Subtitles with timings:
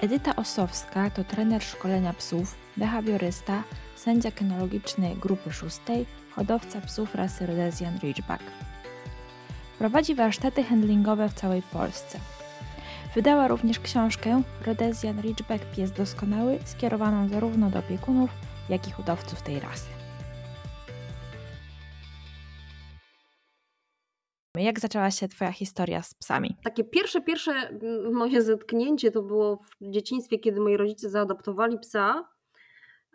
[0.00, 3.62] Edyta Osowska to trener szkolenia psów, behawiorysta,
[3.94, 8.42] sędzia kenologiczny grupy szóstej, hodowca psów rasy Rhodesian Ridgeback.
[9.78, 12.18] Prowadzi warsztaty handlingowe w całej Polsce.
[13.14, 18.30] Wydała również książkę Rhodesian Ridgeback Pies Doskonały, skierowaną zarówno do opiekunów,
[18.68, 19.95] jak i hodowców tej rasy.
[24.62, 26.56] Jak zaczęła się Twoja historia z psami?
[26.64, 32.28] Takie pierwsze, pierwsze mm, moje zetknięcie to było w dzieciństwie, kiedy moi rodzice zaadoptowali psa.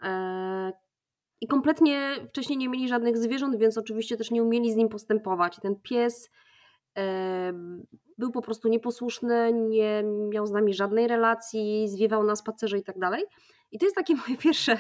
[0.04, 0.72] E,
[1.42, 5.60] I kompletnie wcześniej nie mieli żadnych zwierząt, więc oczywiście też nie umieli z nim postępować.
[5.62, 6.30] Ten pies
[6.98, 7.54] e,
[8.18, 13.00] był po prostu nieposłuszny, nie miał z nami żadnej relacji, zwiewał na spacerze i tak
[13.00, 13.24] dalej.
[13.72, 14.78] I to jest takie moje pierwsze,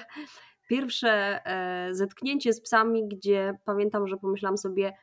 [0.69, 4.93] pierwsze e, zetknięcie z psami, gdzie pamiętam, że pomyślałam sobie,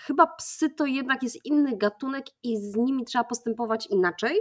[0.00, 4.40] chyba psy to jednak jest inny gatunek i z nimi trzeba postępować inaczej,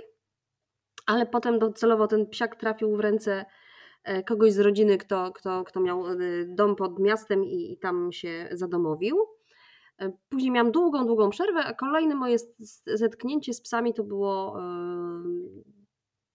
[1.05, 3.45] ale potem docelowo ten psiak trafił w ręce
[4.03, 6.15] e, kogoś z rodziny, kto, kto, kto miał e,
[6.47, 9.17] dom pod miastem i, i tam się zadomowił.
[9.99, 12.37] E, później miałam długą, długą przerwę, a kolejne moje
[12.85, 14.57] zetknięcie z psami to było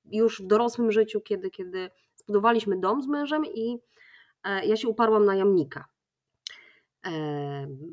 [0.04, 3.78] już w dorosłym życiu, kiedy, kiedy zbudowaliśmy dom z mężem i
[4.44, 5.84] ja się uparłam na jamnika.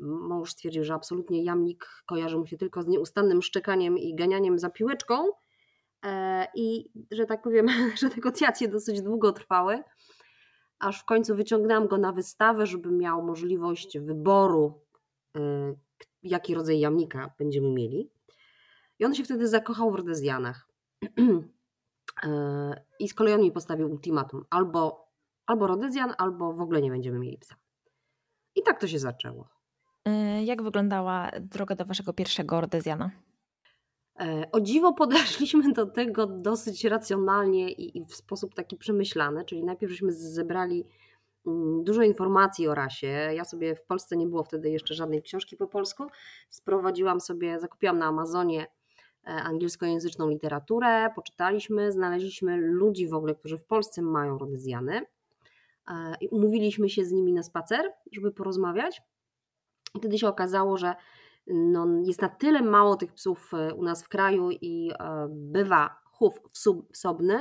[0.00, 4.70] Mąż stwierdził, że absolutnie jamnik kojarzy mu się tylko z nieustannym szczekaniem i ganianiem za
[4.70, 5.28] piłeczką
[6.04, 7.66] e, i że tak powiem,
[8.00, 9.82] że negocjacje dosyć długo trwały,
[10.78, 14.80] aż w końcu wyciągnęłam go na wystawę, żeby miał możliwość wyboru,
[15.36, 15.74] e,
[16.22, 18.10] jaki rodzaj jamnika będziemy mieli.
[18.98, 20.68] I on się wtedy zakochał w Rodezjanach.
[22.22, 25.10] E, I z kolei on mi postawił ultimatum: albo,
[25.46, 27.56] albo Rodezjan, albo w ogóle nie będziemy mieli psa.
[28.56, 29.48] I tak to się zaczęło.
[30.04, 33.10] E, jak wyglądała droga do waszego pierwszego Ordezjana?
[34.20, 39.92] E, o dziwo podeszliśmy do tego dosyć racjonalnie i, w sposób taki przemyślany, czyli najpierw
[39.92, 40.86] żeśmy zebrali
[41.46, 43.06] mm, dużo informacji o rasie.
[43.06, 46.06] Ja sobie w Polsce nie było wtedy jeszcze żadnej książki po polsku.
[46.48, 53.64] Sprowadziłam sobie, zakupiłam na Amazonie e, angielskojęzyczną literaturę, poczytaliśmy, znaleźliśmy ludzi w ogóle, którzy w
[53.64, 55.06] Polsce mają rodezjany
[56.20, 59.02] i umówiliśmy się z nimi na spacer, żeby porozmawiać.
[59.94, 60.94] I wtedy się okazało, że
[61.46, 66.00] no, jest na tyle mało tych psów e, u nas w kraju i e, bywa
[66.04, 66.40] chów
[66.92, 67.38] wsobny,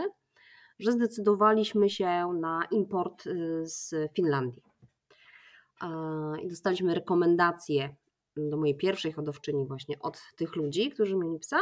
[0.80, 3.32] że zdecydowaliśmy się na import e,
[3.66, 4.64] z Finlandii.
[6.42, 7.96] I dostaliśmy rekomendacje
[8.38, 11.60] do mojej pierwszej hodowczyni właśnie od tych ludzi, którzy mieli psa,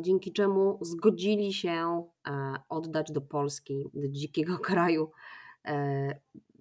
[0.00, 2.04] dzięki czemu zgodzili się
[2.68, 5.39] oddać do Polski, do dzikiego kraju E,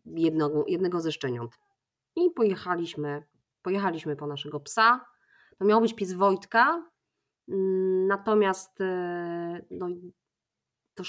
[0.06, 1.60] jednego, jednego ze szczeniąt.
[2.16, 3.24] I pojechaliśmy,
[3.62, 5.06] pojechaliśmy po naszego psa.
[5.58, 6.90] To miał być pies Wojtka,
[7.48, 9.88] mm, natomiast e, no,
[10.94, 11.04] to,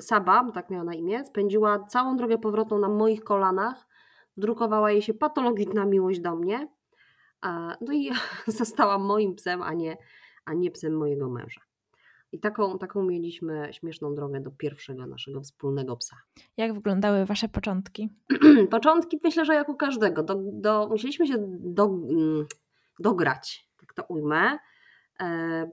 [0.00, 3.86] Saba, tak miała na imię, spędziła całą drogę powrotną na moich kolanach.
[4.36, 6.68] Drukowała jej się patologiczna miłość do mnie.
[7.80, 8.10] No i
[8.46, 9.96] została moim psem, a nie,
[10.44, 11.60] a nie psem mojego męża.
[12.32, 16.16] I taką, taką mieliśmy śmieszną drogę do pierwszego naszego wspólnego psa.
[16.56, 18.08] Jak wyglądały Wasze początki?
[18.70, 20.22] początki myślę, że jak u każdego.
[20.22, 22.46] Do, do, musieliśmy się do, mm,
[22.98, 24.58] dograć, tak to ujmę.
[25.20, 25.70] E,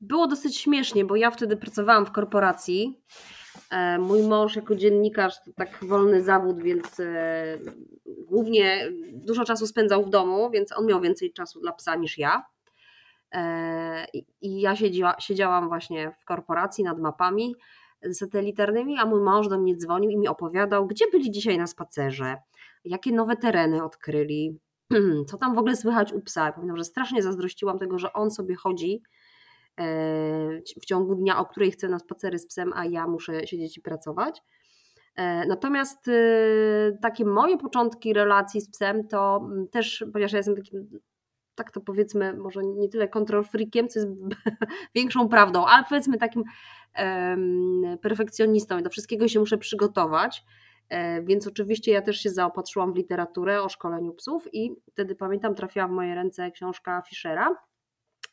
[0.00, 3.02] było dosyć śmiesznie, bo ja wtedy pracowałam w korporacji.
[3.70, 7.58] E, mój mąż jako dziennikarz to tak wolny zawód, więc e,
[8.06, 12.53] głównie dużo czasu spędzał w domu, więc on miał więcej czasu dla psa niż ja.
[13.34, 14.06] E,
[14.40, 17.54] I ja siedziała, siedziałam właśnie w korporacji nad mapami
[18.12, 22.36] satelitarnymi, a mój mąż do mnie dzwonił i mi opowiadał, gdzie byli dzisiaj na spacerze,
[22.84, 24.58] jakie nowe tereny odkryli,
[25.28, 26.52] co tam w ogóle słychać u psa.
[26.52, 29.02] Pamiętam, że strasznie zazdrościłam tego, że on sobie chodzi
[29.80, 29.84] e,
[30.82, 33.80] w ciągu dnia, o której chce na spacery z psem, a ja muszę siedzieć i
[33.80, 34.42] pracować.
[35.16, 36.10] E, natomiast
[37.02, 41.00] takie moje początki relacji z psem to mm, też, ponieważ ja jestem takim
[41.54, 44.12] tak to powiedzmy, może nie tyle control freakiem, co jest
[44.94, 46.42] większą prawdą, ale powiedzmy takim
[46.98, 50.44] um, perfekcjonistą i do wszystkiego się muszę przygotować.
[50.88, 55.54] E, więc oczywiście ja też się zaopatrzyłam w literaturę o szkoleniu psów i wtedy pamiętam
[55.54, 57.56] trafiła w moje ręce książka Fischera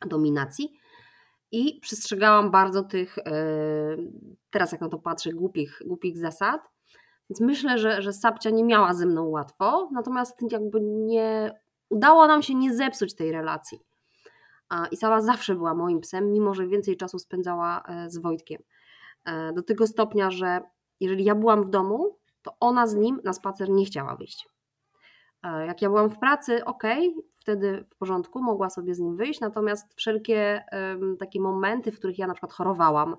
[0.05, 0.73] Dominacji
[1.51, 3.23] i przestrzegałam bardzo tych, e,
[4.49, 6.61] teraz jak na to patrzę, głupich, głupich zasad.
[7.29, 11.51] Więc myślę, że, że Sapcia nie miała ze mną łatwo, natomiast jakby nie
[11.91, 13.79] udało nam się nie zepsuć tej relacji.
[14.91, 18.61] I Sała zawsze była moim psem, mimo że więcej czasu spędzała e, z Wojtkiem.
[19.25, 20.61] E, do tego stopnia, że
[20.99, 24.49] jeżeli ja byłam w domu, to ona z nim na spacer nie chciała wyjść.
[25.43, 26.83] E, jak ja byłam w pracy, ok,
[27.39, 32.19] wtedy w porządku, mogła sobie z nim wyjść, natomiast wszelkie um, takie momenty, w których
[32.19, 33.15] ja na przykład chorowałam,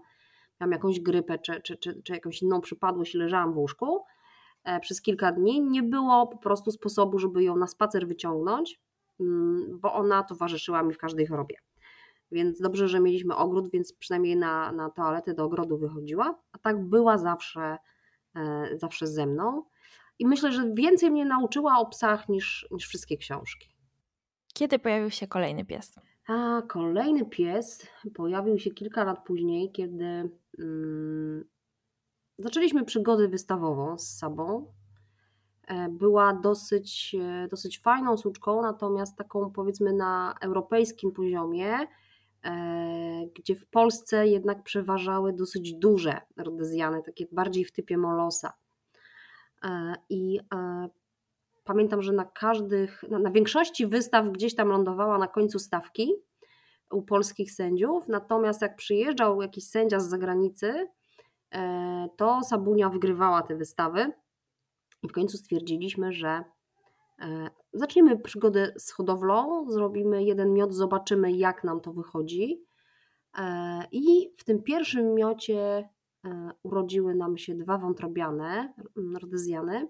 [0.60, 4.04] miałam jakąś grypę czy, czy, czy, czy jakąś inną przypadłość i leżałam w łóżku
[4.80, 8.80] przez kilka dni, nie było po prostu sposobu, żeby ją na spacer wyciągnąć,
[9.20, 11.56] mm, bo ona towarzyszyła mi w każdej chorobie.
[12.32, 16.84] Więc dobrze, że mieliśmy ogród, więc przynajmniej na, na toaletę do ogrodu wychodziła, a tak
[16.84, 17.78] była zawsze,
[18.36, 19.64] e, zawsze ze mną.
[20.18, 23.68] I myślę, że więcej mnie nauczyła o psach niż, niż wszystkie książki.
[24.54, 25.94] Kiedy pojawił się kolejny pies?
[26.28, 31.44] A kolejny pies pojawił się kilka lat później, kiedy mm,
[32.42, 34.66] zaczęliśmy przygodę wystawową z Sabą.
[35.66, 41.78] E, była dosyć, e, dosyć fajną suczką, natomiast taką powiedzmy na europejskim poziomie,
[42.44, 48.52] e, gdzie w Polsce jednak przeważały dosyć duże rodezjany, takie bardziej w typie molosa.
[50.10, 50.40] I
[51.64, 56.12] pamiętam, że na każdych, na, na większości wystaw gdzieś tam lądowała na końcu stawki
[56.90, 60.88] u polskich sędziów, natomiast jak przyjeżdżał jakiś sędzia z zagranicy,
[62.16, 64.12] to Sabunia wygrywała te wystawy
[65.02, 66.44] i w końcu stwierdziliśmy, że
[67.18, 72.64] e, zaczniemy przygodę z hodowlą, zrobimy jeden miot, zobaczymy jak nam to wychodzi.
[73.38, 75.88] E, I w tym pierwszym miocie
[76.62, 78.74] urodziły nam się dwa wątrobiane,
[79.22, 79.88] rodezjany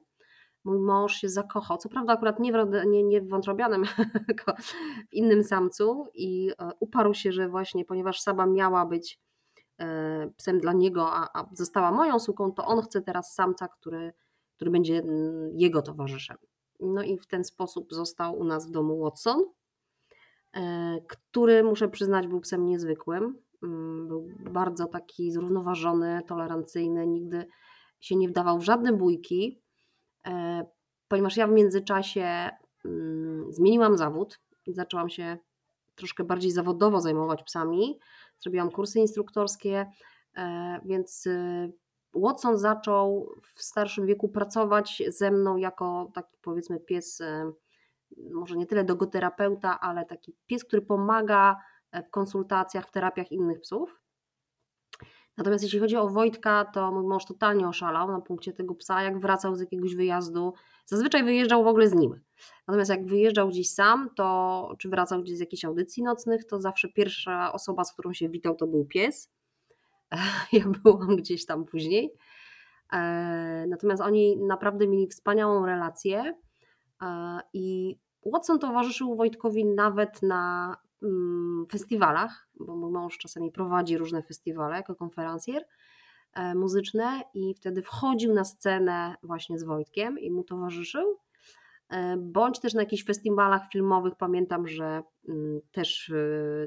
[0.64, 1.78] mój mąż się zakochał.
[1.78, 2.56] Co prawda, akurat nie w,
[2.86, 3.84] nie, nie w wątrobianym,
[4.26, 9.31] tylko w innym samcu i e, uparł się, że właśnie, ponieważ Saba miała być e,
[10.36, 14.12] psem dla niego, a, a została moją suką, to on chce teraz samca, który,
[14.56, 16.36] który będzie mm, jego towarzyszem.
[16.80, 19.42] No i w ten sposób został u nas w domu Watson,
[20.54, 23.38] e, który muszę przyznać był psem niezwykłym.
[23.62, 27.46] Mm, był bardzo taki zrównoważony, tolerancyjny, nigdy
[28.00, 29.62] się nie wdawał w żadne bójki.
[30.26, 30.64] E,
[31.08, 32.50] ponieważ ja w międzyczasie
[32.84, 35.38] mm, zmieniłam zawód i zaczęłam się
[35.94, 37.98] troszkę bardziej zawodowo zajmować psami.
[38.42, 39.86] Zrobiłam kursy instruktorskie,
[40.36, 41.72] e, więc y,
[42.14, 47.52] Watson zaczął w starszym wieku pracować ze mną jako taki powiedzmy pies, e,
[48.30, 51.56] może nie tyle dogoterapeuta, ale taki pies, który pomaga
[51.92, 54.01] w konsultacjach, w terapiach innych psów.
[55.36, 59.20] Natomiast jeśli chodzi o Wojtka, to mój mąż totalnie oszalał na punkcie tego psa, jak
[59.20, 60.52] wracał z jakiegoś wyjazdu.
[60.86, 62.20] Zazwyczaj wyjeżdżał w ogóle z nim.
[62.68, 66.88] Natomiast jak wyjeżdżał gdzieś sam, to czy wracał gdzieś z jakichś audycji nocnych, to zawsze
[66.88, 69.30] pierwsza osoba, z którą się witał, to był pies.
[70.52, 72.12] Ja byłam gdzieś tam później.
[72.92, 76.34] E, natomiast oni naprawdę mieli wspaniałą relację
[77.02, 77.96] e, i
[78.26, 80.76] Watson towarzyszył Wojtkowi nawet na
[81.72, 85.64] festiwalach, bo mój mąż czasami prowadzi różne festiwale jako konferencjer
[86.34, 91.18] e, muzyczne i wtedy wchodził na scenę właśnie z Wojtkiem i mu towarzyszył.
[91.88, 96.14] E, bądź też na jakichś festiwalach filmowych pamiętam, że mm, też e,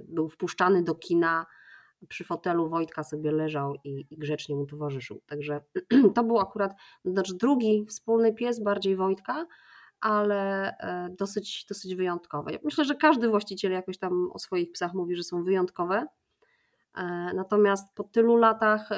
[0.03, 1.45] był wpuszczany do kina
[2.09, 5.21] przy fotelu Wojtka sobie leżał i, i grzecznie mu towarzyszył.
[5.25, 5.61] Także
[6.15, 6.73] to był akurat
[7.05, 9.45] znaczy drugi wspólny pies, bardziej Wojtka,
[10.05, 12.51] ale e, dosyć, dosyć wyjątkowe.
[12.63, 16.07] Myślę, że każdy właściciel jakoś tam o swoich psach mówi, że są wyjątkowe.
[16.95, 17.03] E,
[17.35, 18.89] natomiast po tylu latach,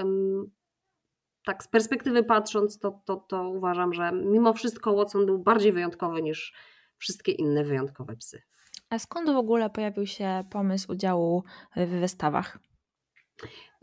[1.46, 6.22] tak z perspektywy patrząc, to, to, to uważam, że mimo wszystko Watson był bardziej wyjątkowy
[6.22, 6.54] niż
[6.98, 8.42] wszystkie inne wyjątkowe psy.
[8.90, 11.44] A skąd w ogóle pojawił się pomysł udziału
[11.76, 12.60] w wystawach?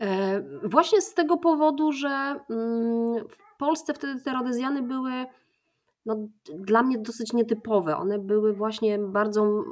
[0.01, 5.25] E, właśnie z tego powodu, że mm, w Polsce wtedy te rodezjany były
[6.05, 6.27] no,
[6.59, 7.97] dla mnie dosyć nietypowe.
[7.97, 9.63] One były właśnie bardzo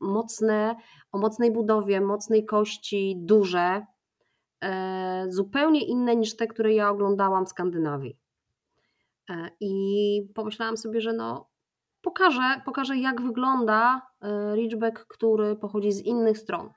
[0.00, 0.76] mocne,
[1.12, 3.86] o mocnej budowie, mocnej kości, duże,
[4.64, 8.18] e, zupełnie inne niż te, które ja oglądałam w Skandynawii.
[9.30, 11.50] E, I pomyślałam sobie, że no,
[12.02, 16.70] pokażę, pokażę jak wygląda e, Ridgeback, który pochodzi z innych stron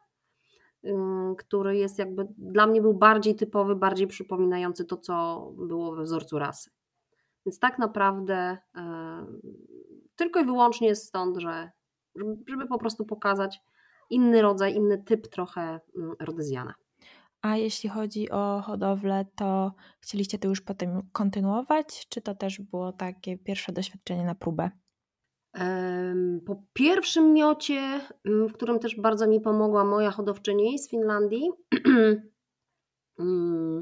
[1.37, 6.39] który jest jakby dla mnie był bardziej typowy, bardziej przypominający to, co było we wzorcu
[6.39, 6.74] rasy.
[7.45, 9.25] Więc tak naprawdę e,
[10.15, 11.71] tylko i wyłącznie stąd, że
[12.47, 13.59] żeby po prostu pokazać
[14.09, 16.73] inny rodzaj, inny typ trochę mm, rodezjana.
[17.41, 22.91] A jeśli chodzi o hodowlę, to chcieliście to już potem kontynuować, czy to też było
[22.91, 24.69] takie pierwsze doświadczenie na próbę?
[26.45, 31.51] Po pierwszym miocie, mm, w którym też bardzo mi pomogła moja hodowczyni z Finlandii,
[33.19, 33.81] mm,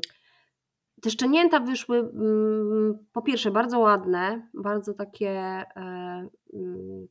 [1.04, 5.66] te szczenięta wyszły mm, po pierwsze bardzo ładne, bardzo takie e,
[6.54, 7.08] mm,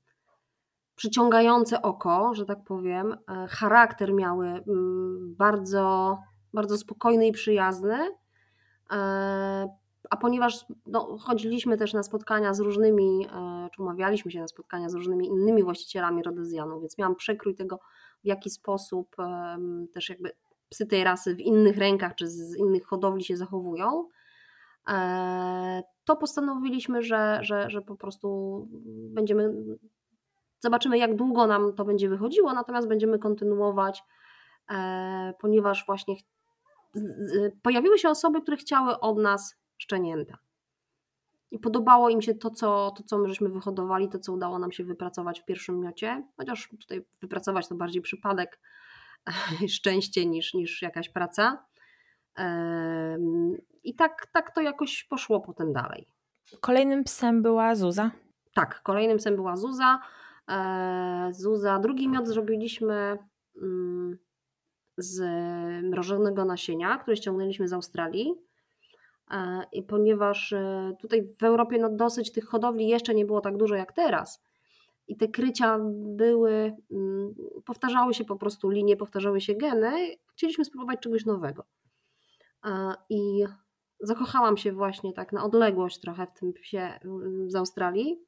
[0.95, 3.13] przyciągające oko, że tak powiem.
[3.13, 6.19] E, charakter miały mm, bardzo,
[6.55, 7.99] bardzo spokojny i przyjazny.
[8.93, 9.69] E,
[10.11, 13.27] a ponieważ no, chodziliśmy też na spotkania z różnymi,
[13.75, 17.81] czy umawialiśmy się na spotkania z różnymi innymi właścicielami rodezjanów, więc miałam przekrój tego,
[18.25, 19.17] w jaki sposób
[19.93, 20.33] też jakby
[20.73, 24.09] psy tej rasy w innych rękach czy z innych hodowli się zachowują,
[24.89, 28.69] e, to postanowiliśmy, że, że, że po prostu
[29.15, 29.55] będziemy,
[30.61, 34.03] zobaczymy jak długo nam to będzie wychodziło, natomiast będziemy kontynuować,
[34.71, 36.15] e, ponieważ właśnie
[37.63, 40.39] pojawiły się osoby, które chciały od nas szczenięta.
[41.51, 44.73] I podobało im się to co, to, co my żeśmy wyhodowali, to, co udało nam
[44.73, 48.61] się wypracować w pierwszym miocie, chociaż tutaj wypracować to bardziej przypadek,
[49.77, 51.65] szczęście niż, niż jakaś praca.
[53.85, 56.07] I tak, tak to jakoś poszło potem dalej.
[56.61, 58.11] Kolejnym psem była Zuza.
[58.55, 60.01] Tak, kolejnym psem była Zuza.
[60.49, 63.19] E, Zuza, drugi miod zrobiliśmy
[63.63, 64.19] mm,
[64.97, 65.21] z
[65.85, 68.35] mrożonego nasienia, które ściągnęliśmy z Australii.
[69.31, 73.57] E, I ponieważ e, tutaj w Europie no dosyć tych hodowli jeszcze nie było tak
[73.57, 74.43] dużo jak teraz,
[75.13, 75.79] i te krycia
[76.17, 81.65] były, mm, powtarzały się po prostu linie, powtarzały się geny, chcieliśmy spróbować czegoś nowego.
[83.11, 83.45] I
[84.01, 88.21] zakochałam się właśnie tak na odległość trochę w tym psie mm, z Australii.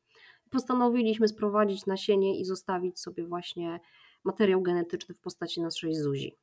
[0.50, 3.80] Postanowiliśmy sprowadzić nasienie i zostawić sobie właśnie
[4.24, 6.36] materiał genetyczny w postaci naszej Zuzi.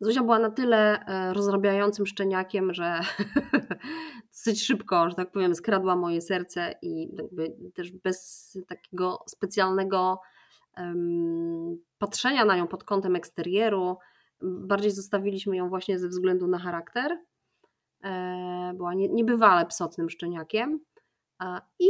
[0.00, 3.00] Zuzia była na tyle e, rozrabiającym szczeniakiem, że
[4.32, 10.20] dosyć szybko, że tak powiem, skradła moje serce i jakby też bez takiego specjalnego
[10.76, 13.96] um, patrzenia na nią pod kątem eksterieru,
[14.42, 17.18] bardziej zostawiliśmy ją właśnie ze względu na charakter.
[18.04, 20.80] E, była niebywale psotnym szczeniakiem
[21.78, 21.88] i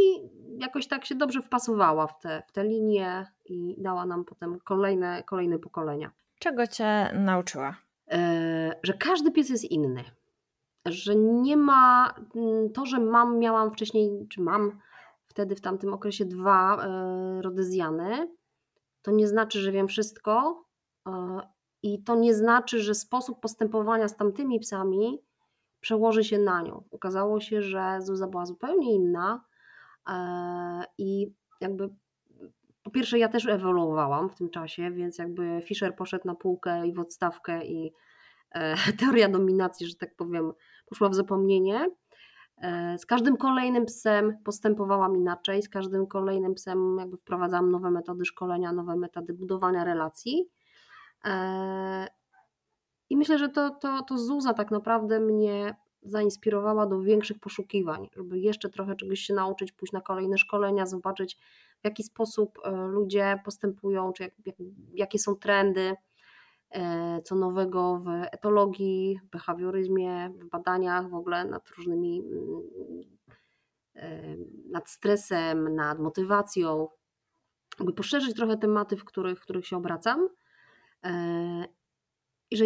[0.59, 5.23] jakoś tak się dobrze wpasowała w te, w te linie i dała nam potem kolejne,
[5.27, 6.11] kolejne pokolenia.
[6.39, 7.77] Czego cię nauczyła?
[8.11, 10.05] E, że każdy pies jest inny.
[10.87, 14.79] Że nie ma mm, to, że mam, miałam wcześniej, czy mam
[15.27, 18.29] wtedy w tamtym okresie dwa e, rodyzjany,
[19.03, 20.65] to nie znaczy, że wiem wszystko
[21.83, 25.23] i to nie znaczy, że sposób postępowania z tamtymi psami
[25.81, 26.85] przełoży się na nią.
[26.91, 29.45] Okazało się, że Zuza była zupełnie inna
[30.09, 31.91] e, i jakby
[32.83, 36.93] po pierwsze ja też ewoluowałam w tym czasie, więc jakby Fischer poszedł na półkę i
[36.93, 37.93] w odstawkę i
[38.51, 40.53] e, teoria dominacji, że tak powiem,
[40.87, 41.91] poszła w zapomnienie.
[42.57, 48.25] E, z każdym kolejnym psem postępowałam inaczej, z każdym kolejnym psem jakby wprowadzałam nowe metody
[48.25, 50.49] szkolenia, nowe metody budowania relacji.
[53.11, 58.39] I myślę, że to, to, to Zuza tak naprawdę mnie zainspirowała do większych poszukiwań, żeby
[58.39, 61.39] jeszcze trochę czegoś się nauczyć, pójść na kolejne szkolenia, zobaczyć
[61.81, 64.57] w jaki sposób e, ludzie postępują, czy jak, jak,
[64.95, 65.95] jakie są trendy,
[66.71, 72.63] e, co nowego w etologii, w behawioryzmie, w badaniach w ogóle nad różnymi, mm,
[73.95, 74.37] e,
[74.71, 76.89] nad stresem, nad motywacją,
[77.81, 80.29] by poszerzyć trochę tematy, w których, w których się obracam
[82.51, 82.65] i że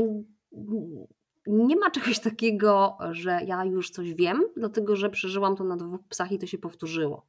[1.47, 6.09] nie ma czegoś takiego, że ja już coś wiem, dlatego że przeżyłam to na dwóch
[6.09, 7.27] psach i to się powtórzyło.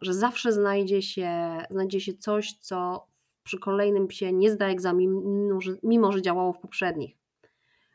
[0.00, 3.06] Że zawsze znajdzie się, znajdzie się coś, co
[3.42, 7.16] przy kolejnym psie nie zda egzaminu, mimo że działało w poprzednich.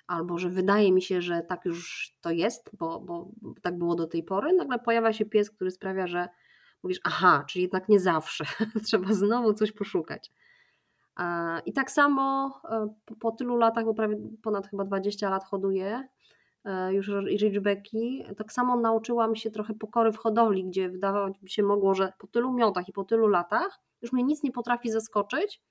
[0.07, 3.31] Albo że wydaje mi się, że tak już to jest, bo, bo
[3.61, 4.53] tak było do tej pory.
[4.53, 6.27] Nagle pojawia się pies, który sprawia, że
[6.83, 8.45] mówisz, aha, czyli jednak nie zawsze.
[8.85, 10.31] Trzeba znowu coś poszukać.
[11.65, 16.07] I tak samo e, po, tylu latach, bo prawie ponad chyba 20 lat hoduję
[16.89, 21.93] już Ridgebacki, tak samo nauczyłam się trochę pokory w hodowli, gdzie wydawało mi się mogło,
[21.93, 25.61] że po tylu miotach i po tylu latach już mnie nic nie potrafi zaskoczyć,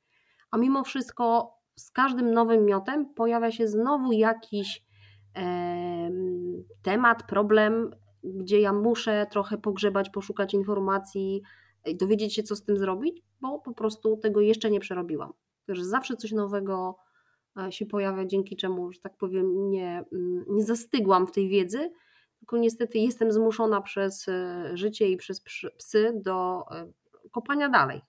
[0.50, 4.84] a mimo wszystko z każdym nowym miotem pojawia się znowu jakiś
[5.36, 6.10] e,
[6.82, 7.90] temat, problem,
[8.24, 11.42] gdzie ja muszę trochę pogrzebać, poszukać informacji,
[11.94, 15.32] dowiedzieć się, co z tym zrobić, bo po prostu tego jeszcze nie przerobiłam.
[15.66, 17.01] Także zawsze coś nowego e,
[17.70, 21.92] się pojawia, dzięki czemu, że tak powiem, nie, mm, nie zastygłam w tej wiedzy,
[22.38, 25.40] tylko niestety jestem zmuszona przez e, życie i przez
[25.78, 26.92] psy do e,
[27.30, 28.00] kopania dalej,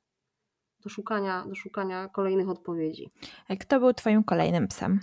[0.84, 3.10] do szukania, do szukania kolejnych odpowiedzi.
[3.50, 5.00] A kto był Twoim kolejnym psem?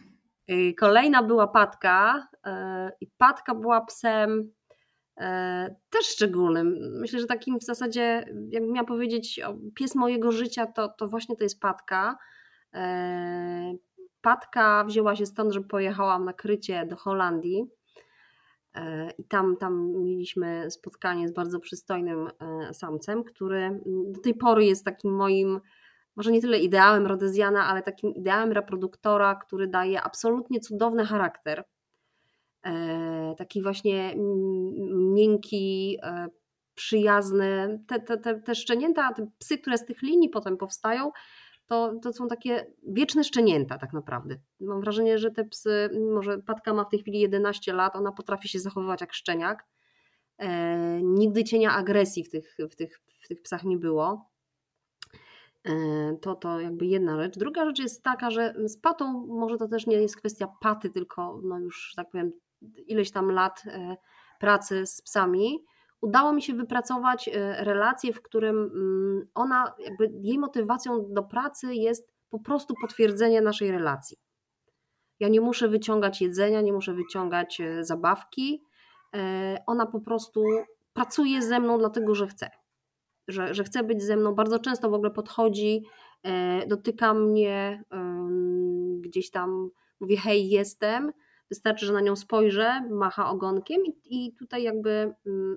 [0.78, 2.28] Kolejna była Patka
[3.00, 4.52] i Patka była psem
[5.20, 6.78] E, też szczególnym.
[7.00, 9.40] Myślę, że takim w zasadzie, jakbym miała powiedzieć,
[9.74, 12.18] pies mojego życia, to, to właśnie to jest Patka.
[14.20, 17.64] E, Patka wzięła się stąd, że pojechałam na krycie do Holandii
[18.74, 22.28] e, i tam, tam mieliśmy spotkanie z bardzo przystojnym
[22.72, 25.60] samcem, który do tej pory jest takim moim,
[26.16, 31.64] może nie tyle ideałem Rodezjana, ale takim ideałem reproduktora, który daje absolutnie cudowny charakter
[32.66, 34.14] E, taki właśnie
[35.14, 36.26] miękki, e,
[36.74, 37.80] przyjazny.
[37.86, 41.10] Te, te, te, te szczenięta, te psy, które z tych linii potem powstają,
[41.70, 44.36] to, to są takie wieczne szczenięta tak naprawdę.
[44.60, 48.12] Mam wrażenie, że te psy, mimo że Patka ma w tej chwili 11 lat, ona
[48.12, 49.66] potrafi się zachowywać jak szczeniak.
[50.38, 54.30] E, nigdy cienia agresji w tych, w, tych, w tych psach nie było.
[55.64, 55.72] E,
[56.22, 57.38] to, to jakby jedna rzecz.
[57.38, 61.40] Druga rzecz jest taka, że z patą może to też nie jest kwestia paty, tylko
[61.44, 62.32] no już tak powiem
[62.86, 63.96] ileś tam lat e,
[64.40, 65.64] pracy z psami,
[66.00, 71.74] udało mi się wypracować e, relację, w którym mm, ona, jakby jej motywacją do pracy
[71.74, 74.16] jest po prostu potwierdzenie naszej relacji.
[75.20, 78.62] Ja nie muszę wyciągać jedzenia, nie muszę wyciągać e, zabawki.
[79.66, 80.44] Ona po prostu
[80.92, 82.50] pracuje ze mną, dlatego że chce.
[83.28, 84.34] Że, że chce być ze mną.
[84.34, 85.82] Bardzo często w ogóle podchodzi,
[86.66, 87.84] dotyka mnie,
[89.00, 91.12] gdzieś tam mówi: Hej, jestem
[91.50, 95.56] Wystarczy, że na nią spojrzę, macha ogonkiem i, i tutaj jakby mm,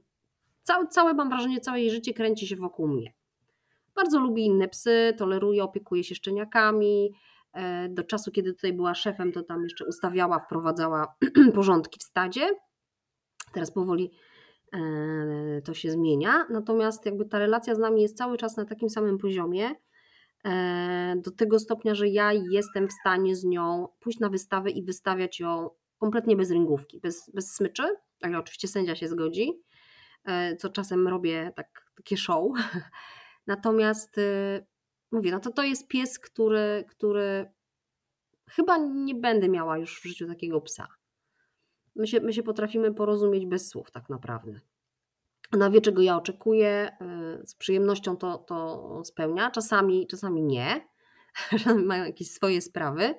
[0.63, 3.13] całe, całe, mam wrażenie, całe jej życie kręci się wokół mnie.
[3.95, 7.13] Bardzo lubi inne psy, toleruje, opiekuje się szczeniakami.
[7.53, 11.15] E, do czasu, kiedy tutaj była szefem, to tam jeszcze ustawiała, wprowadzała
[11.55, 12.49] porządki w stadzie.
[13.53, 14.11] Teraz powoli
[14.73, 16.45] e, to się zmienia.
[16.49, 19.75] Natomiast jakby ta relacja z nami jest cały czas na takim samym poziomie.
[20.45, 24.83] E, do tego stopnia, że ja jestem w stanie z nią pójść na wystawę i
[24.83, 27.83] wystawiać ją kompletnie bez ringówki, bez, bez smyczy,
[28.21, 29.63] ale oczywiście sędzia się zgodzi,
[30.59, 32.51] co czasem robię tak, takie show.
[33.47, 34.65] Natomiast y,
[35.11, 37.51] mówię, no to to jest pies, który, który
[38.49, 40.87] chyba nie będę miała już w życiu takiego psa.
[41.95, 44.59] My się, my się potrafimy porozumieć bez słów tak naprawdę.
[45.53, 46.97] Ona wie, czego ja oczekuję,
[47.41, 50.87] y, z przyjemnością to, to spełnia, czasami, czasami nie,
[51.85, 53.15] mają jakieś swoje sprawy.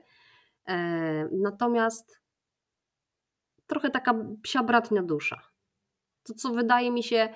[0.69, 2.21] E, natomiast
[3.67, 5.54] trochę taka psia bratnia dusza.
[6.25, 7.29] To, co wydaje mi się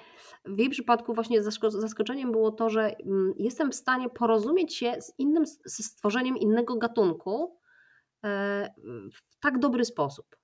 [0.44, 5.18] w jej przypadku właśnie zaskoczeniem było to, że mm, jestem w stanie porozumieć się z
[5.18, 7.58] innym, ze stworzeniem innego gatunku
[8.24, 8.74] e,
[9.12, 10.36] w tak dobry sposób.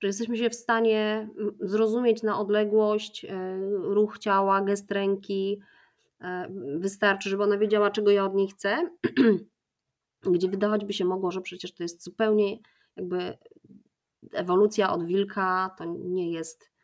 [0.00, 5.60] Że jesteśmy się w stanie mm, zrozumieć na odległość e, ruch ciała, gest ręki.
[6.20, 8.90] E, wystarczy, żeby ona wiedziała, czego ja od niej chcę.
[10.32, 12.58] Gdzie wydawać by się mogło, że przecież to jest zupełnie
[12.96, 13.38] jakby
[14.32, 16.75] ewolucja od wilka to nie jest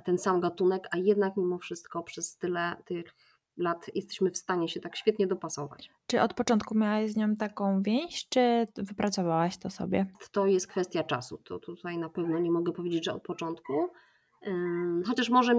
[0.00, 3.14] ten sam gatunek, a jednak mimo wszystko przez tyle tych
[3.56, 5.90] lat jesteśmy w stanie się tak świetnie dopasować.
[6.06, 10.06] Czy od początku miałaś z nią taką więź, czy wypracowałaś to sobie?
[10.32, 11.38] To jest kwestia czasu.
[11.38, 13.72] To tutaj na pewno nie mogę powiedzieć, że od początku.
[15.06, 15.54] Chociaż może,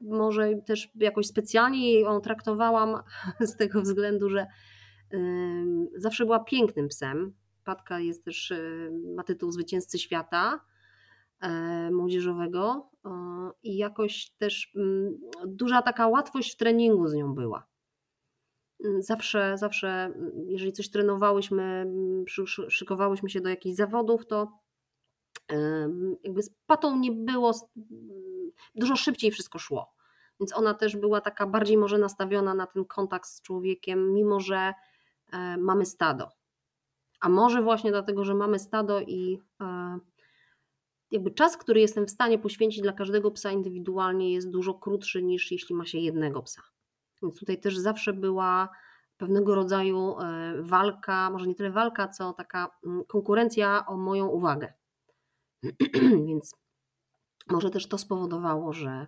[0.00, 3.02] może też jakoś specjalnie ją traktowałam
[3.40, 4.46] z tego względu, że
[5.96, 7.34] zawsze była pięknym psem.
[7.64, 8.52] Patka jest też,
[9.16, 10.77] ma tytuł zwycięzcy świata E,
[11.92, 13.10] młodzieżowego e,
[13.62, 17.66] i jakoś też mm, duża taka łatwość w treningu z nią była.
[18.84, 21.92] Mm, zawsze, zawsze, mm, jeżeli coś trenowałyśmy,
[22.68, 24.52] szykowałyśmy się do jakichś zawodów, to
[26.24, 27.52] jakby z patą nie było,
[28.74, 29.94] dużo szybciej wszystko szło.
[30.40, 34.74] Więc ona też była taka bardziej może nastawiona na ten kontakt z człowiekiem, mimo że
[35.32, 36.28] e, mamy stado.
[37.20, 39.38] A może właśnie dlatego, że mamy stado i
[41.10, 45.52] jakby czas, który jestem w stanie poświęcić dla każdego psa indywidualnie jest dużo krótszy niż
[45.52, 46.62] jeśli ma się jednego psa.
[47.22, 48.68] Więc tutaj też zawsze była
[49.16, 54.72] pewnego rodzaju e, walka, może nie tyle walka, co taka mm, konkurencja o moją uwagę.
[56.28, 56.54] Więc
[57.50, 59.06] może też to spowodowało, że,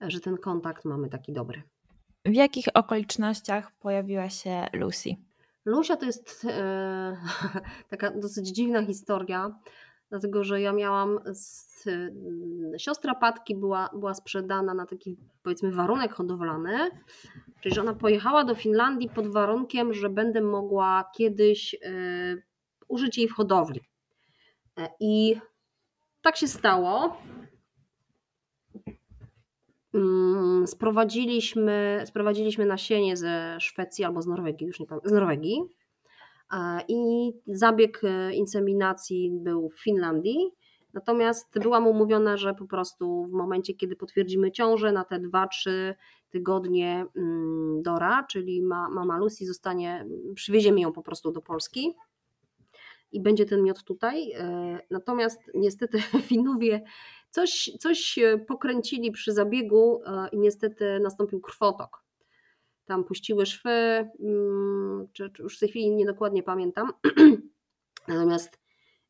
[0.00, 1.62] że ten kontakt mamy taki dobry.
[2.24, 5.10] W jakich okolicznościach pojawiła się Lucy?
[5.64, 7.16] Lucia to jest e,
[7.90, 9.58] taka dosyć dziwna historia
[10.12, 16.12] dlatego że ja miałam z, mm, siostra Patki była, była sprzedana na taki powiedzmy warunek
[16.12, 16.90] hodowlany,
[17.60, 22.42] czyli że ona pojechała do Finlandii pod warunkiem, że będę mogła kiedyś y,
[22.88, 23.80] użyć jej w hodowli.
[24.78, 25.36] E, I
[26.22, 27.16] tak się stało.
[29.94, 35.62] Mm, sprowadziliśmy, sprowadziliśmy nasienie ze Szwecji albo z Norwegii, już nie pamiętam, z Norwegii
[36.88, 40.50] i zabieg e, inseminacji był w Finlandii.
[40.94, 45.94] Natomiast byłam umówiona, że po prostu w momencie, kiedy potwierdzimy ciążę na te 2-3
[46.30, 51.94] tygodnie mm, Dora, czyli mama Lucy zostanie, przywieziemy ją po prostu do Polski
[53.12, 54.32] i będzie ten miod tutaj.
[54.32, 56.82] E, natomiast niestety Finowie
[57.30, 62.01] coś, coś pokręcili przy zabiegu e, i niestety nastąpił krwotok
[62.84, 63.70] tam puściły szwy,
[64.20, 66.92] mm, czy, czy już w tej chwili niedokładnie pamiętam.
[68.08, 68.60] Natomiast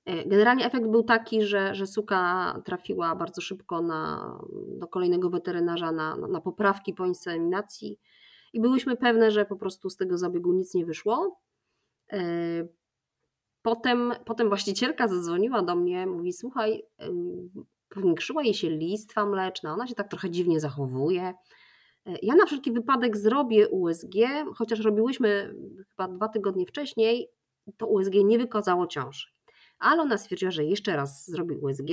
[0.05, 4.35] e, generalnie efekt był taki, że, że suka trafiła bardzo szybko na,
[4.79, 7.99] do kolejnego weterynarza na, na poprawki po inseminacji
[8.53, 11.41] i byłyśmy pewne, że po prostu z tego zabiegu nic nie wyszło.
[12.13, 12.19] E,
[13.63, 16.83] potem, potem właścicielka zadzwoniła do mnie, mówi: Słuchaj,
[17.89, 21.35] powiększyła jej się listwa mleczna, ona się tak trochę dziwnie zachowuje.
[22.23, 24.15] Ja na wszelki wypadek zrobię USG,
[24.55, 25.55] chociaż robiłyśmy
[25.89, 27.29] chyba dwa tygodnie wcześniej,
[27.77, 29.27] to USG nie wykazało ciąży.
[29.79, 31.91] Ale ona stwierdziła, że jeszcze raz zrobi USG,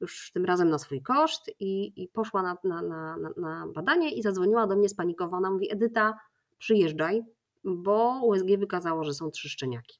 [0.00, 4.22] już tym razem na swój koszt i, i poszła na, na, na, na badanie i
[4.22, 5.50] zadzwoniła do mnie spanikowana.
[5.50, 6.18] Mówi: Edyta,
[6.58, 7.22] przyjeżdżaj,
[7.64, 9.98] bo USG wykazało, że są trzy szczeniaki.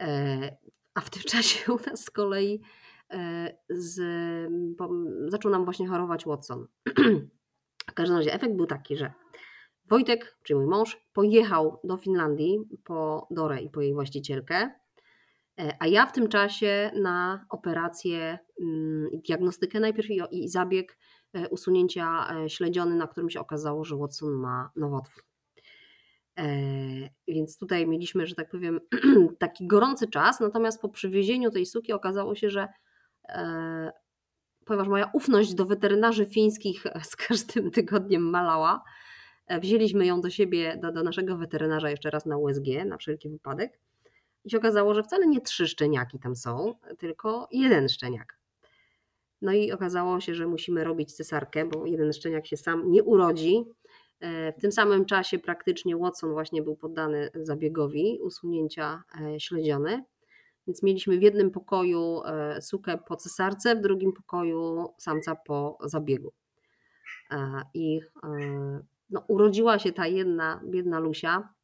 [0.00, 0.56] E,
[0.94, 2.60] a w tym czasie u nas z kolei
[3.10, 4.00] e, z,
[5.30, 6.66] zaczął nam właśnie chorować Watson.
[7.86, 9.12] W każdym razie efekt był taki, że
[9.90, 14.70] Wojtek, czyli mój mąż, pojechał do Finlandii po Dorę i po jej właścicielkę,
[15.60, 20.98] e, a ja w tym czasie na operację, mm, diagnostykę najpierw i, zabieg
[21.32, 25.24] e, usunięcia e, śledziony, na którym się okazało, że Watson ma nowotwór.
[27.28, 28.80] Więc tutaj mieliśmy, że tak powiem,
[29.38, 32.68] taki gorący czas, natomiast po przywiezieniu tej suki okazało się, że
[34.70, 38.82] ponieważ moja ufność do weterynarzy fińskich z każdym tygodniem malała,
[39.46, 43.28] e, wzięliśmy ją do siebie, do, do naszego weterynarza jeszcze raz na USG, na wszelki
[43.28, 43.80] wypadek.
[44.44, 48.38] I się okazało, że wcale nie trzy szczeniaki tam są, tylko jeden szczeniak.
[49.42, 53.64] No i okazało się, że musimy robić cesarkę, bo jeden szczeniak się sam nie urodzi.
[54.20, 60.04] E, w tym samym czasie praktycznie Watson właśnie był poddany zabiegowi usunięcia e, śledziony.
[60.66, 66.32] Więc mieliśmy w jednym pokoju e, sukę po cesarce, w drugim pokoju samca po zabiegu.
[67.30, 71.54] E, I e, no, urodziła się ta jedna biedna Lusia.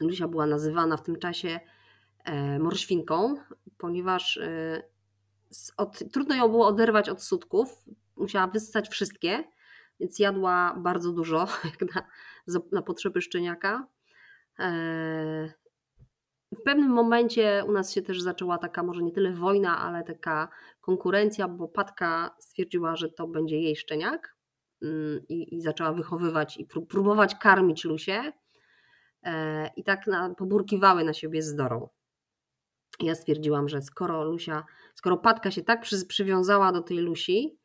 [0.00, 1.60] Lusia była nazywana w tym czasie
[2.60, 3.34] morświnką,
[3.78, 4.40] ponieważ
[5.76, 7.84] od, trudno ją było oderwać od sutków.
[8.16, 9.44] Musiała wyssać wszystkie,
[10.00, 11.46] więc jadła bardzo dużo,
[11.94, 12.02] na,
[12.72, 13.86] na potrzeby szczeniaka.
[16.54, 20.48] W pewnym momencie u nas się też zaczęła taka może nie tyle wojna, ale taka
[20.80, 24.36] konkurencja, bo Patka stwierdziła, że to będzie jej szczeniak
[24.82, 28.32] mm, i, i zaczęła wychowywać i próbować karmić Lusię
[29.22, 31.88] e, i tak na, poburkiwały na siebie z Dorą.
[33.00, 34.64] Ja stwierdziłam, że skoro Lusia,
[34.94, 37.58] skoro Patka się tak przy, przywiązała do tej Lusi,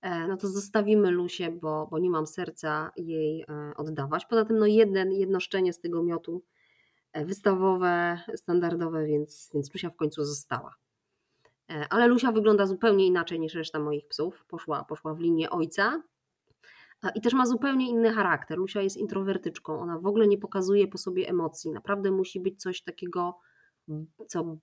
[0.00, 4.26] e, no to zostawimy Lusię, bo, bo nie mam serca jej e, oddawać.
[4.26, 6.44] Poza tym no jedno szczenie z tego miotu
[7.14, 10.74] wystawowe, standardowe, więc, więc Lusia w końcu została.
[11.70, 14.44] E, ale Lusia wygląda zupełnie inaczej niż reszta moich psów.
[14.48, 16.02] Poszła, poszła w linię ojca.
[17.14, 18.58] I też ma zupełnie inny charakter.
[18.58, 21.70] Lusia jest introwertyczką, ona w ogóle nie pokazuje po sobie emocji.
[21.70, 23.38] Naprawdę musi być coś takiego,
[24.26, 24.56] co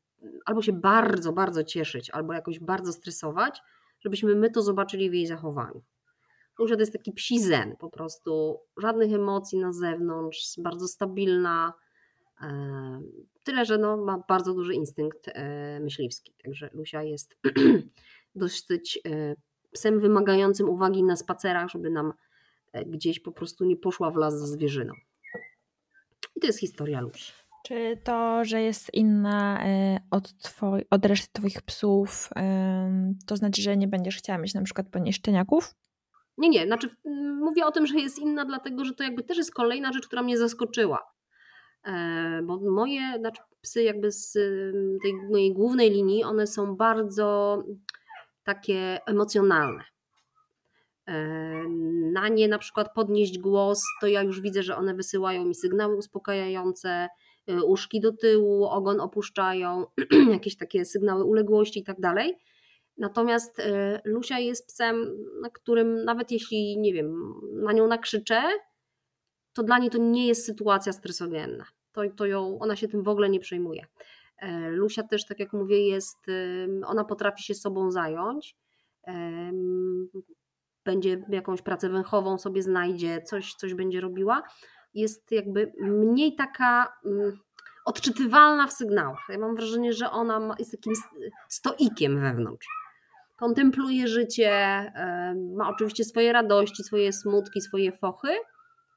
[0.45, 3.61] albo się bardzo, bardzo cieszyć, albo jakoś bardzo stresować,
[3.99, 5.81] żebyśmy my to zobaczyli w jej zachowaniu.
[6.59, 11.73] Lusia to jest taki psi zen, po prostu żadnych emocji na zewnątrz, bardzo stabilna,
[13.43, 16.33] Tyle, że no, ma bardzo duży instynkt e, myśliwski.
[16.43, 17.37] Także Lusia jest
[18.35, 19.35] dosyć e,
[19.71, 22.13] psem wymagającym uwagi na spacerach, żeby nam
[22.73, 24.93] e, gdzieś po prostu nie poszła w las za zwierzyną.
[26.35, 27.33] I to jest historia Lusi.
[27.65, 29.63] Czy to, że jest inna
[30.11, 32.29] od, twoi, od reszty Twoich psów,
[33.25, 35.75] to znaczy, że nie będziesz chciała mieć na przykład ponieszczeniaków?
[36.37, 36.65] Nie, nie.
[36.65, 36.89] Znaczy,
[37.39, 40.23] mówię o tym, że jest inna, dlatego że to jakby też jest kolejna rzecz, która
[40.23, 41.14] mnie zaskoczyła.
[41.85, 44.33] E, bo moje znaczy psy jakby z
[45.03, 47.63] tej mojej głównej linii, one są bardzo
[48.43, 49.83] takie emocjonalne.
[51.07, 51.13] E,
[52.13, 55.95] na nie na przykład podnieść głos, to ja już widzę, że one wysyłają mi sygnały
[55.95, 57.07] uspokajające,
[57.47, 59.85] e, uszki do tyłu, ogon opuszczają,
[60.31, 62.37] jakieś takie sygnały uległości i tak dalej.
[62.97, 63.61] Natomiast
[64.05, 68.41] Lusia jest psem, na którym nawet jeśli, nie wiem, na nią nakrzyczę,
[69.53, 71.65] to dla niej to nie jest sytuacja stresogenna.
[71.95, 73.85] To, to ją, ona się tym w ogóle nie przejmuje.
[74.37, 76.17] E, Lusia też, tak jak mówię, jest,
[76.85, 78.55] ona potrafi się sobą zająć.
[80.85, 84.43] Będzie jakąś pracę węchową sobie znajdzie, coś, coś będzie robiła.
[84.93, 87.39] Jest jakby mniej taka mm,
[87.85, 89.25] odczytywalna w sygnałach.
[89.29, 90.93] Ja mam wrażenie, że ona jest takim
[91.49, 92.67] stoikiem wewnątrz.
[93.37, 94.51] Kontempluje życie,
[95.55, 98.29] ma oczywiście swoje radości, swoje smutki, swoje fochy,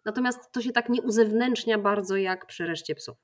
[0.05, 3.17] Natomiast to się tak nie uzewnętrznia bardzo jak przy reszcie psów.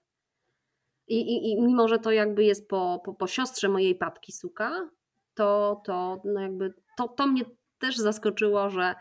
[1.08, 4.90] I, i, i mimo, że to jakby jest po, po, po siostrze mojej papki suka,
[5.34, 7.44] to, to, no jakby to, to mnie
[7.78, 8.94] też zaskoczyło, że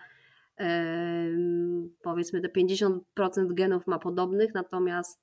[0.60, 0.66] yy,
[2.04, 3.00] powiedzmy te 50%
[3.48, 5.22] genów ma podobnych, natomiast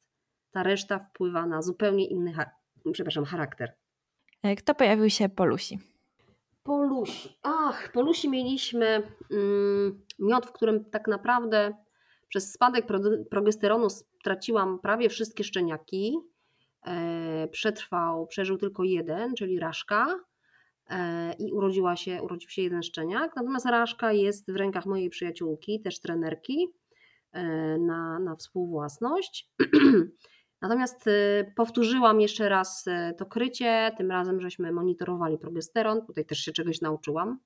[0.50, 2.32] ta reszta wpływa na zupełnie inny
[2.92, 3.72] przepraszam, charakter.
[4.42, 5.78] E, kto pojawił się po Lusi?
[6.62, 7.38] Po Lusi.
[7.42, 11.74] Ach, po Lusi mieliśmy mm, miod, w którym tak naprawdę
[12.30, 12.86] Przez spadek
[13.30, 16.18] progesteronu straciłam prawie wszystkie szczeniaki.
[17.50, 20.20] Przetrwał, przeżył tylko jeden, czyli Raszka
[21.38, 23.36] i urodziła się, urodził się jeden szczeniak.
[23.36, 26.68] Natomiast Raszka jest w rękach mojej przyjaciółki, też trenerki
[27.78, 29.50] na, na współwłasność.
[30.62, 31.04] Natomiast
[31.56, 32.84] powtórzyłam jeszcze raz
[33.18, 37.38] to krycie, tym razem żeśmy monitorowali progesteron, tutaj też się czegoś nauczyłam,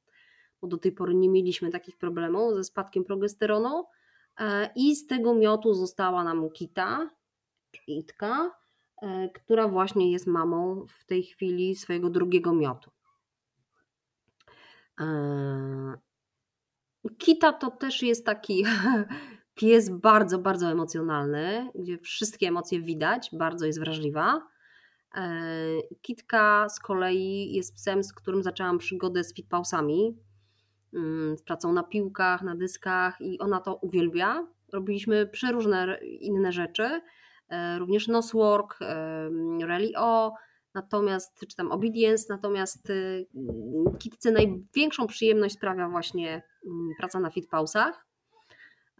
[0.60, 3.86] bo do tej pory nie mieliśmy takich problemów ze spadkiem progesteronu e,
[4.76, 7.10] i z tego miotu została nam Kita,
[7.86, 8.50] Itka,
[9.02, 12.90] e, która właśnie jest mamą w tej chwili swojego drugiego miotu.
[15.00, 15.04] E,
[17.18, 18.64] Kita to też jest taki
[19.54, 24.42] Pies bardzo, bardzo emocjonalny, gdzie wszystkie emocje widać, bardzo jest wrażliwa.
[25.14, 25.46] E,
[26.02, 30.16] Kitka z kolei jest psem, z którym zaczęłam przygodę z fitpausami,
[31.37, 34.46] z pracą na piłkach, na dyskach i ona to uwielbia.
[34.72, 37.00] Robiliśmy przeróżne inne rzeczy,
[37.48, 39.30] e, również noswork, e,
[39.66, 40.35] rally o,
[40.74, 43.26] natomiast, czy tam obedience, natomiast y,
[43.98, 48.07] Kitce największą przyjemność sprawia właśnie mm, praca na fitpausach.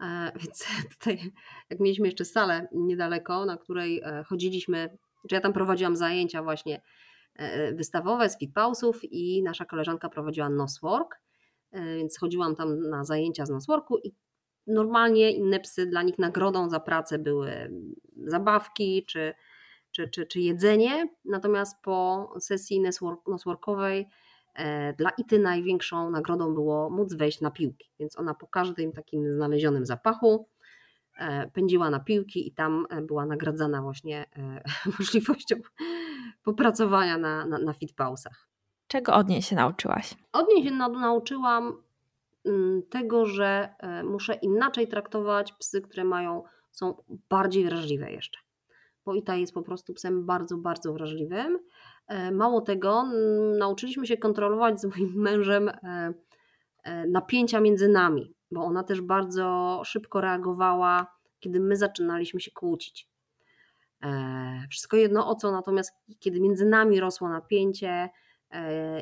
[0.01, 1.31] E, więc tutaj,
[1.69, 4.97] jak mieliśmy jeszcze salę niedaleko, na której chodziliśmy,
[5.29, 6.81] czy ja tam prowadziłam zajęcia właśnie
[7.73, 11.19] wystawowe z fitpausów i nasza koleżanka prowadziła noswork,
[11.75, 14.13] więc chodziłam tam na zajęcia z nosworku i
[14.67, 17.71] normalnie inne psy, dla nich nagrodą za pracę były
[18.25, 19.33] zabawki czy,
[19.91, 22.83] czy, czy, czy jedzenie, natomiast po sesji
[23.27, 24.07] nosworkowej
[24.55, 29.35] E, dla Ity największą nagrodą było móc wejść na piłki, więc ona po każdym takim
[29.35, 30.49] znalezionym zapachu
[31.17, 34.25] e, pędziła na piłki i tam e, była nagradzana właśnie
[34.99, 35.55] możliwością
[36.43, 38.47] popracowania na, na, na fitpausach.
[38.95, 40.15] Czego od niej się nauczyłaś?
[40.33, 41.81] Od niej się nauczyłam
[42.45, 43.69] mm, tego, że
[44.03, 46.95] muszę inaczej traktować psy, które mają, są
[47.29, 48.39] bardziej wrażliwe jeszcze.
[49.05, 51.59] Bo Ita jest po prostu psem bardzo, bardzo wrażliwym
[52.07, 53.05] E, mało tego,
[53.57, 56.13] nauczyliśmy się kontrolować z moim mężem e,
[56.83, 61.07] e, napięcia między nami, bo ona też bardzo szybko reagowała,
[61.39, 63.09] kiedy my zaczynaliśmy się kłócić.
[64.69, 68.09] Wszystko jedno o co, natomiast kiedy między nami rosło napięcie,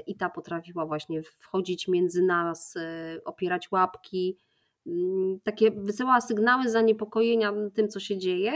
[0.07, 2.75] i ta potrafiła właśnie wchodzić między nas,
[3.25, 4.37] opierać łapki,
[4.87, 8.53] mm, takie wysyłała sygnały zaniepokojenia tym, co się dzieje,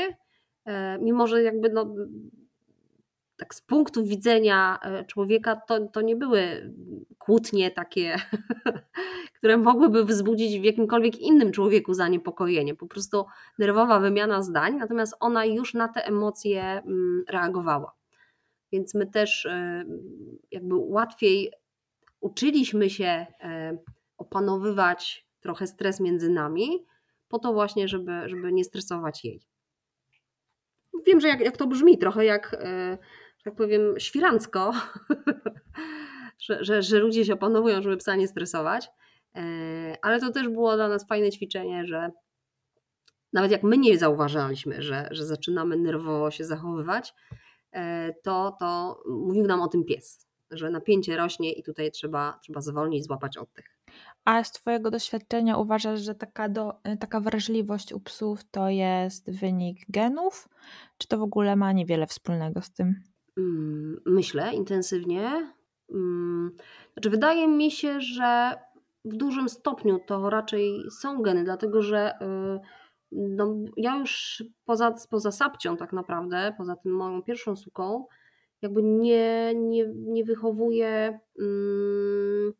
[1.00, 1.96] mimo że jakby no,
[3.38, 6.74] tak z punktu widzenia e, człowieka to, to nie były
[7.18, 8.16] kłótnie takie,
[9.38, 12.76] które mogłyby wzbudzić w jakimkolwiek innym człowieku zaniepokojenie.
[12.76, 13.26] Po prostu
[13.60, 17.92] nerwowa wymiana zdań, natomiast ona już na te emocje mm, reagowała.
[18.72, 19.86] Więc my też e,
[20.52, 21.52] jakby łatwiej
[22.20, 23.78] uczyliśmy się e,
[24.18, 26.86] opanowywać trochę stres między nami,
[27.28, 29.42] po to właśnie, żeby, żeby nie stresować jej.
[31.06, 32.58] Wiem, że jak, jak to brzmi, trochę jak
[33.48, 34.74] tak powiem, świrancko,
[36.46, 38.90] że, że, że ludzie się opanowują, żeby psa nie stresować.
[39.36, 39.42] E,
[40.02, 42.12] ale to też było dla nas fajne ćwiczenie, że
[43.34, 47.36] nawet jak my nie zauważaliśmy, że, że zaczynamy nerwowo się zachowywać, e,
[48.24, 53.06] to, to mówił nam o tym pies, że napięcie rośnie i tutaj trzeba, trzeba zwolnić,
[53.06, 53.78] złapać oddech.
[54.26, 59.78] A z Twojego doświadczenia uważasz, że taka, do, taka wrażliwość u psów to jest wynik
[59.90, 60.50] genów,
[60.98, 63.04] czy to w ogóle ma niewiele wspólnego z tym?
[63.38, 65.54] Mm, myślę intensywnie.
[65.94, 66.52] Mm,
[66.94, 68.54] znaczy, wydaje mi się, że
[69.06, 72.60] w dużym stopniu to raczej są geny, dlatego że y,
[73.12, 78.06] no, ja już poza, poza sapcią tak naprawdę, poza tym moją pierwszą suką,
[78.62, 82.54] jakby nie, nie, nie wychowuję, mm,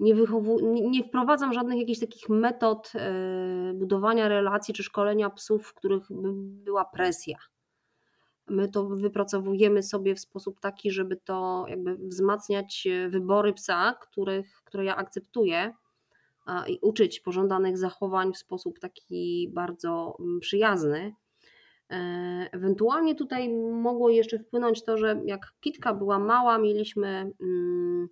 [0.00, 5.66] nie, wychowu, nie, nie wprowadzam żadnych jakichś takich metod y, budowania relacji czy szkolenia psów,
[5.66, 7.38] w których by była presja.
[8.46, 14.62] My to wypracowujemy sobie w sposób taki, żeby to jakby wzmacniać e, wybory psa, których,
[14.64, 15.74] które ja akceptuję
[16.68, 21.14] i uczyć pożądanych zachowań w sposób taki bardzo mm, przyjazny.
[21.90, 21.96] E,
[22.52, 28.08] ewentualnie tutaj mogło jeszcze wpłynąć to, że jak Kitka była mała, mieliśmy mm,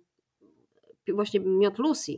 [1.13, 2.17] właśnie miot Lucy.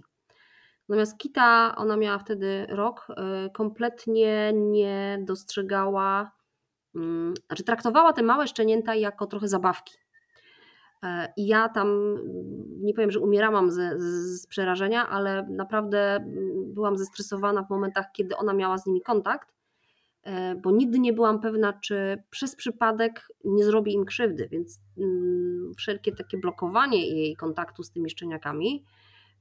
[0.90, 6.40] Natomiast Kita, ona miała wtedy rok, e, kompletnie nie dostrzegała
[6.96, 9.94] Mm, znaczy traktowała te małe szczenięta jako trochę zabawki.
[11.04, 12.20] E, I ja tam, mm,
[12.82, 18.38] nie powiem, że umierałam z, z, przerażenia, ale naprawdę mm, byłam zestresowana w momentach, kiedy
[18.38, 19.54] ona miała z nimi kontakt,
[20.24, 24.80] e, bo nigdy nie byłam pewna, czy przez przypadek nie zrobi im krzywdy, więc
[25.78, 28.84] wszelkie takie blokowanie jej kontaktu z tymi szczeniakami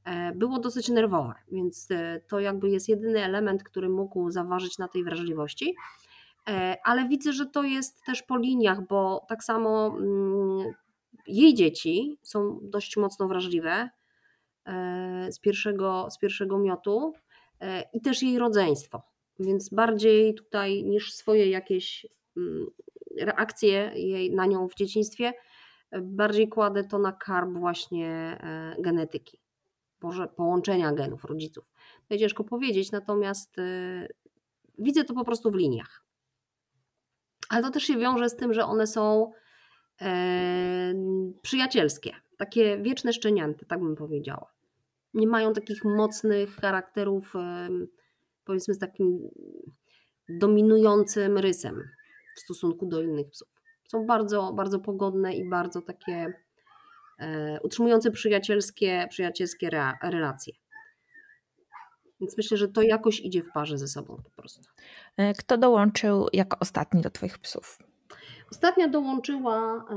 [0.05, 1.89] e, było dosyć nerwowe, więc
[2.29, 5.75] to jakby jest jedyny element, który mógł zaważyć na tej wrażliwości.
[6.85, 10.75] Ale widzę, że to jest też po liniach, bo tak samo mm,
[11.29, 13.91] jej dzieci są dość mocno wrażliwe
[15.31, 17.13] z pierwszego, z pierwszego miotu
[17.93, 19.03] i też jej rodzeństwo.
[19.39, 22.67] Więc bardziej tutaj niż swoje jakieś mm,
[23.21, 25.33] reakcje jej na nią w dzieciństwie,
[26.03, 28.09] bardziej kładę to na karb właśnie
[28.41, 29.41] e, genetyki,
[30.03, 31.65] może połączenia genów rodziców.
[32.09, 34.09] To ciężko powiedzieć, natomiast e,
[34.79, 36.05] widzę to po prostu w liniach.
[37.49, 39.33] Ale to też się wiąże z tym, że one są
[40.01, 40.95] e,
[41.43, 44.53] przyjacielskie, takie wieczne szczenięty, tak bym powiedziała.
[45.15, 47.33] Nie mają takich mocnych charakterów,
[48.45, 49.31] powiedzmy, z takim
[50.29, 51.83] dominującym rysem
[52.37, 53.49] w stosunku do innych psów.
[53.89, 56.33] Są bardzo, bardzo pogodne i bardzo takie
[57.19, 59.71] e, utrzymujące przyjacielskie, przyjacielskie
[60.03, 60.53] relacje.
[62.21, 64.63] Więc myślę, że to jakoś idzie w parze ze sobą po prostu.
[65.17, 67.79] E, kto dołączył jako ostatni do Twoich psów?
[68.51, 69.95] Ostatnia dołączyła e,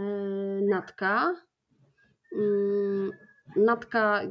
[0.61, 1.35] Natka.
[2.35, 3.11] Mm,
[3.55, 4.21] Natka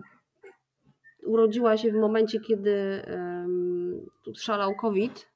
[1.27, 3.03] urodziła się w momencie, kiedy
[4.35, 5.31] szalał COVID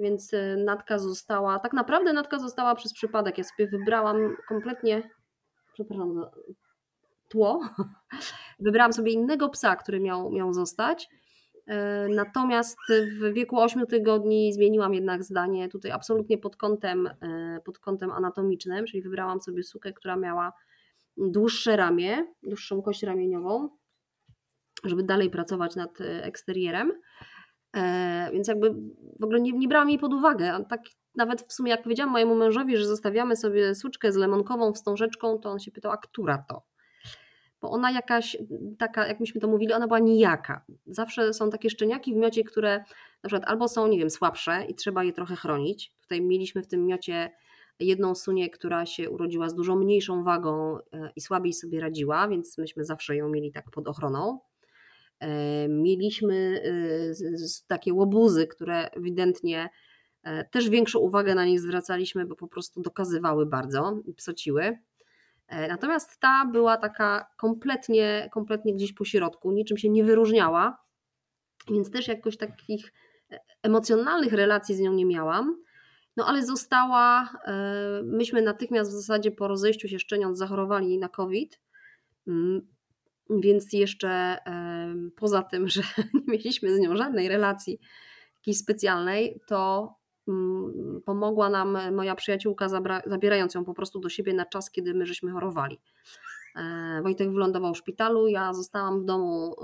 [0.00, 3.38] więc y, Natka została, tak naprawdę Natka została przez przypadek.
[3.38, 5.10] Ja sobie wybrałam kompletnie,
[5.72, 6.30] przepraszam za
[7.28, 7.60] tło,
[8.66, 11.08] wybrałam sobie innego psa, który miał, miał zostać.
[11.68, 12.78] Y, natomiast
[13.20, 18.86] w wieku 8 tygodni zmieniłam jednak zdanie tutaj absolutnie pod kątem, y, pod kątem anatomicznym,
[18.86, 20.52] czyli wybrałam sobie sukę, która miała
[21.16, 23.68] dłuższe ramię, dłuższą kość ramieniową,
[24.84, 26.92] żeby dalej pracować nad eksterierem.
[27.76, 28.74] E, więc jakby
[29.20, 30.64] w ogóle nie, nie brałam jej pod uwagę.
[30.68, 30.80] Tak
[31.14, 35.50] nawet w sumie jak powiedziałam mojemu mężowi, że zostawiamy sobie suczkę z lemonkową wstążeczką, to
[35.50, 36.62] on się pytał, a która to?
[37.60, 38.36] Bo ona jakaś
[38.78, 40.64] taka, jak myśmy to mówili, ona była nijaka.
[40.86, 42.78] Zawsze są takie szczeniaki w miocie, które
[43.22, 45.92] na przykład albo są, nie wiem, słabsze i trzeba je trochę chronić.
[46.02, 47.30] Tutaj mieliśmy w tym miocie
[47.80, 52.58] jedną sunię, która się urodziła z dużo mniejszą wagą e, i słabiej sobie radziła, więc
[52.58, 54.38] myśmy zawsze ją mieli tak pod ochroną.
[55.20, 59.68] E, mieliśmy e, takie łobuzy, które ewidentnie
[60.50, 64.78] też większą uwagę na nich zwracaliśmy, bo po prostu dokazywały bardzo i psociły.
[65.68, 70.78] Natomiast ta była taka kompletnie, kompletnie gdzieś po środku, niczym się nie wyróżniała,
[71.70, 72.92] więc też jakoś takich
[73.62, 75.56] emocjonalnych relacji z nią nie miałam.
[76.16, 77.30] No ale została,
[78.04, 81.60] myśmy natychmiast w zasadzie po rozejściu się szczeniąc zachorowali na COVID.
[82.26, 82.68] Mm,
[83.30, 84.36] więc jeszcze
[85.16, 85.82] poza tym, że
[86.14, 87.78] nie mieliśmy z nią żadnej relacji
[88.36, 89.88] jakiejś specjalnej, to
[91.04, 92.68] pomogła nam moja przyjaciółka,
[93.06, 95.80] zabierając ją po prostu do siebie na czas, kiedy my żeśmy chorowali.
[96.56, 99.56] E, Wojtek wylądował w szpitalu, ja zostałam w domu.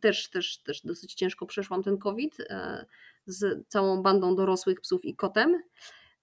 [0.00, 2.86] Też, też, też dosyć ciężko przeszłam ten COVID e,
[3.26, 5.62] z całą bandą dorosłych psów i kotem.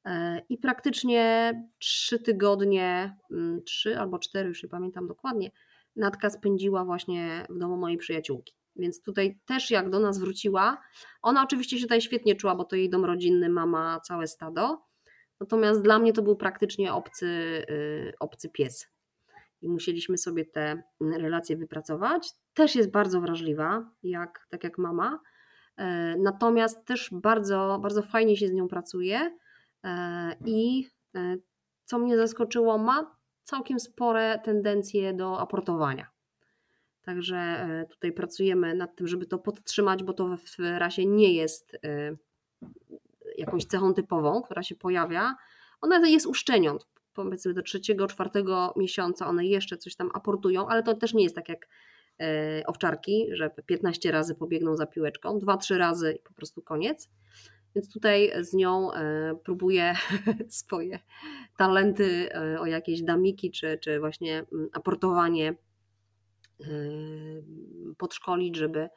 [0.06, 5.52] E, I praktycznie trzy tygodnie, mm, trzy albo cztery, już nie pamiętam dokładnie,
[5.96, 8.54] Natka spędziła właśnie w domu mojej przyjaciółki.
[8.76, 10.82] Więc tutaj też jak do nas wróciła,
[11.22, 14.86] ona oczywiście się tutaj świetnie czuła, bo to jej dom rodzinny, mama, całe stado.
[15.40, 17.26] Natomiast dla mnie to był praktycznie obcy,
[17.70, 18.88] y, obcy pies.
[19.62, 22.30] I musieliśmy sobie te relacje wypracować.
[22.54, 25.20] Też jest bardzo wrażliwa, jak, tak jak mama.
[25.78, 29.38] E, natomiast też bardzo, bardzo fajnie się z nią pracuje.
[29.84, 31.36] E, I e,
[31.86, 36.15] co mnie zaskoczyło, ma całkiem spore tendencje do aportowania.
[37.06, 41.78] Także e, tutaj pracujemy nad tym, żeby to podtrzymać, bo to w rasie nie jest
[41.84, 42.16] e,
[43.38, 45.36] jakąś cechą typową, która się pojawia.
[45.82, 46.88] Ona jest u szczeniąt.
[47.14, 51.36] Powiedzmy do trzeciego, czwartego miesiąca one jeszcze coś tam aportują, ale to też nie jest
[51.36, 51.68] tak jak
[52.20, 57.10] e, owczarki, że 15 razy pobiegną za piłeczką, 2-3 razy i po prostu koniec.
[57.76, 58.90] Więc tutaj z nią
[59.44, 59.94] próbuję
[60.50, 61.00] swoje
[61.58, 65.56] talenty o jakieś damiki, czy, czy właśnie mm, aportowanie
[67.98, 68.90] podszkolić, żeby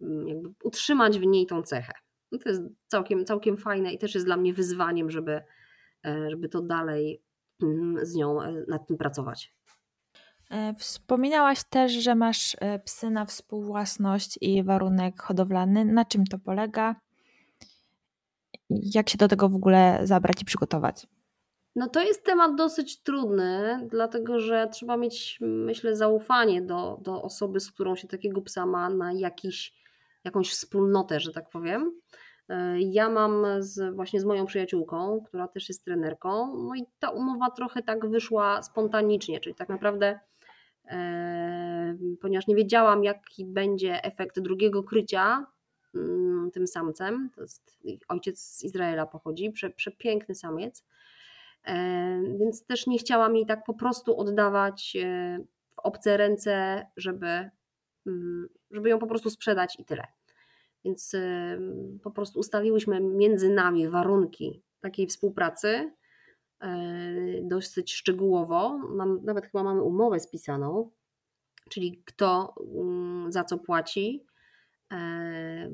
[0.00, 1.92] mm, jakby utrzymać w niej tą cechę.
[2.32, 5.42] No to jest całkiem, całkiem fajne i też jest dla mnie wyzwaniem, żeby,
[6.04, 7.22] żeby to dalej
[7.62, 9.56] mm, z nią nad tym pracować.
[10.78, 15.84] Wspominałaś też, że masz psy na współwłasność i warunek hodowlany.
[15.84, 16.96] Na czym to polega?
[18.70, 21.06] Jak się do tego w ogóle zabrać i przygotować?
[21.76, 27.60] No to jest temat dosyć trudny, dlatego że trzeba mieć, myślę, zaufanie do, do osoby,
[27.60, 29.74] z którą się takiego psa ma na jakiś,
[30.24, 32.00] jakąś wspólnotę, że tak powiem.
[32.48, 37.10] E, ja mam z, właśnie z moją przyjaciółką, która też jest trenerką, no i ta
[37.10, 40.20] umowa trochę tak wyszła spontanicznie, czyli tak naprawdę
[42.20, 45.46] ponieważ nie wiedziałam, jaki będzie efekt drugiego krycia
[45.94, 47.30] mm, tym samcem.
[47.34, 50.84] To jest ojciec z Izraela pochodzi, prze, przepiękny samiec.
[52.38, 54.96] Więc też nie chciałam jej tak po prostu oddawać
[55.74, 57.50] w obce ręce, żeby,
[58.06, 60.06] mm, żeby ją po prostu sprzedać i tyle.
[60.84, 61.12] Więc
[62.02, 65.92] po prostu ustaliłyśmy między nami warunki takiej współpracy
[66.60, 66.72] e,
[67.42, 68.78] dosyć szczegółowo.
[68.78, 70.90] Mam, nawet chyba mamy umowę spisaną,
[71.70, 74.24] czyli kto mm, za co płaci.
[74.92, 75.70] E,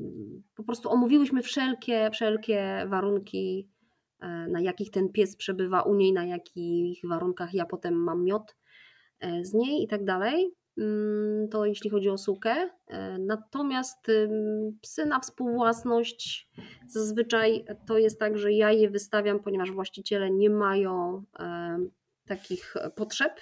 [0.54, 3.71] po prostu omówiłyśmy wszelkie, wszelkie warunki, e,
[4.48, 8.56] na jakich ten pies przebywa u niej, na jakich warunkach ja potem mam miod
[9.42, 10.54] z niej i tak dalej.
[10.78, 12.70] Mm, to jeśli chodzi o sukę.
[12.86, 14.06] E, natomiast
[14.82, 16.48] psy na współwłasność
[16.88, 21.78] zazwyczaj to jest tak, że ja je wystawiam, ponieważ właściciele nie mają e,
[22.26, 23.40] takich potrzeb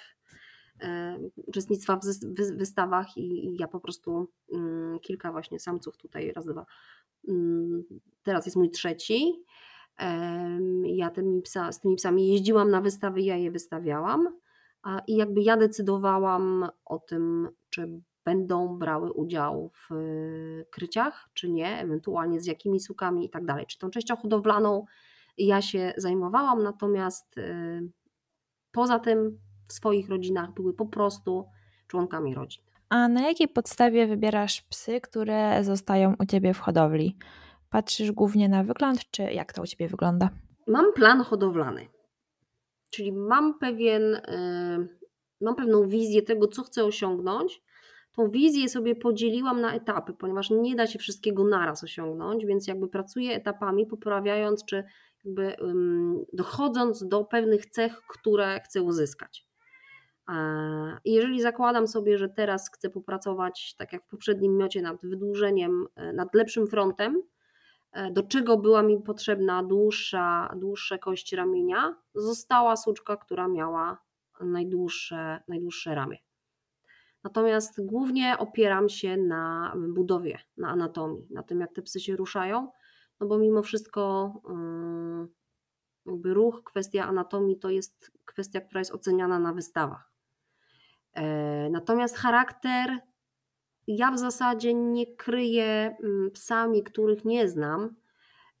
[0.81, 6.65] e, uczestnictwa w wystawach i ja po prostu mm, kilka właśnie samców tutaj raz, dwa.
[7.27, 7.83] Mm,
[8.23, 9.43] teraz jest mój trzeci.
[10.83, 14.37] Ja tymi psa, z tymi psami jeździłam na wystawy, ja je wystawiałam
[15.07, 21.79] i jakby ja decydowałam o tym, czy będą brały udział w y, kryciach, czy nie,
[21.79, 23.65] ewentualnie z jakimi sukami i tak dalej.
[23.65, 24.85] Czy tą częścią hodowlaną
[25.37, 27.89] ja się zajmowałam, natomiast y,
[28.71, 31.45] poza tym w swoich rodzinach były po prostu
[31.87, 32.63] członkami rodzin.
[32.89, 37.17] A na jakiej podstawie wybierasz psy, które zostają u ciebie w hodowli?
[37.71, 40.29] Patrzysz głównie na wygląd, czy jak to u ciebie wygląda?
[40.67, 41.87] Mam plan hodowlany.
[42.89, 44.97] Czyli mam pewien, y,
[45.41, 47.61] mam pewną wizję tego, co chcę osiągnąć.
[48.15, 52.87] Tą wizję sobie podzieliłam na etapy, ponieważ nie da się wszystkiego naraz osiągnąć, więc jakby
[52.87, 54.83] pracuję etapami, poprawiając czy
[55.25, 55.55] jakby
[56.33, 59.45] dochodząc do pewnych cech, które chcę uzyskać.
[61.05, 66.13] Jeżeli zakładam sobie, że teraz chcę popracować, tak jak w poprzednim miocie, nad wydłużeniem, y,
[66.13, 67.21] nad lepszym frontem,
[68.11, 73.97] do czego była mi potrzebna dłuższa, dłuższe kości ramienia, została suczka, która miała
[74.41, 76.17] najdłuższe, najdłuższe ramię.
[77.23, 82.71] Natomiast głównie opieram się na budowie, na anatomii, na tym, jak te psy się ruszają,
[83.19, 85.27] no bo mimo wszystko mm,
[86.05, 90.11] jakby ruch, kwestia anatomii to jest kwestia, która jest oceniana na wystawach.
[91.13, 92.99] E, natomiast charakter
[93.87, 97.95] ja w zasadzie nie kryję mm, psami, których nie znam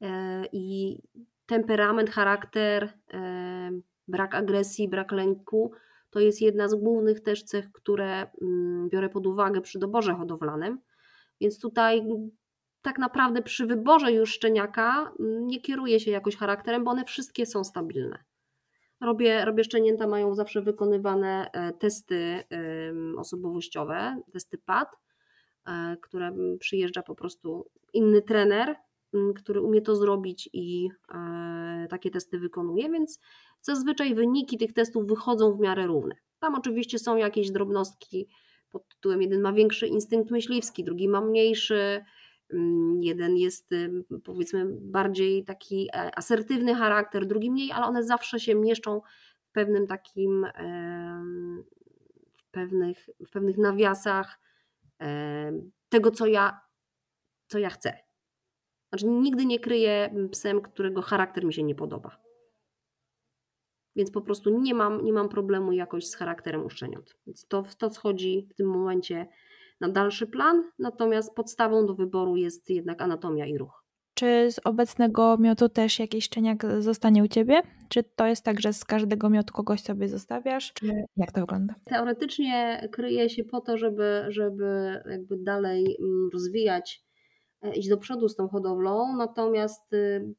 [0.01, 0.97] e, i
[1.45, 3.71] temperament, charakter, e,
[4.07, 5.71] brak agresji, brak lęku
[6.09, 10.79] to jest jedna z głównych też cech, które mm, biorę pod uwagę przy doborze hodowlanym.
[11.41, 12.07] Więc tutaj
[12.81, 17.45] tak naprawdę przy wyborze już szczeniaka mm, nie kieruję się jakoś charakterem, bo one wszystkie
[17.45, 18.23] są stabilne.
[19.01, 22.43] Robię, robię szczenięta, mają zawsze wykonywane e, testy
[23.17, 24.87] osobowościowe, testy PAD
[26.01, 28.75] które przyjeżdża po prostu inny trener,
[29.35, 33.19] który umie to zrobić i e, takie testy wykonuje, więc
[33.61, 36.15] zazwyczaj wyniki tych testów wychodzą w miarę równe.
[36.39, 38.27] Tam oczywiście są jakieś drobnostki
[38.71, 42.03] pod tytułem jeden ma większy instynkt myśliwski, drugi ma mniejszy,
[43.01, 43.69] jeden jest
[44.23, 49.01] powiedzmy bardziej taki e, asertywny charakter, drugi mniej, ale one zawsze się mieszczą
[49.41, 50.45] w pewnym takim
[52.35, 54.39] w pewnych, w pewnych nawiasach
[55.89, 56.61] tego, co ja,
[57.47, 57.97] co ja chcę.
[58.89, 62.17] Znaczy, nigdy nie kryję psem, którego charakter mi się nie podoba.
[63.95, 67.15] Więc po prostu nie mam, nie mam problemu jakoś z charakterem uszczeniot.
[67.27, 69.27] Więc to, to schodzi w tym momencie
[69.79, 73.80] na dalszy plan, natomiast podstawą do wyboru jest jednak anatomia i ruch.
[74.21, 77.61] Czy z obecnego miotu też jakiś szczeniak zostanie u Ciebie?
[77.89, 80.73] Czy to jest tak, że z każdego miotu kogoś sobie zostawiasz?
[80.73, 81.75] Czy jak to wygląda?
[81.85, 87.03] Teoretycznie kryje się po to, żeby, żeby jakby dalej mm, rozwijać,
[87.61, 90.33] e, iść do przodu z tą hodowlą, natomiast y,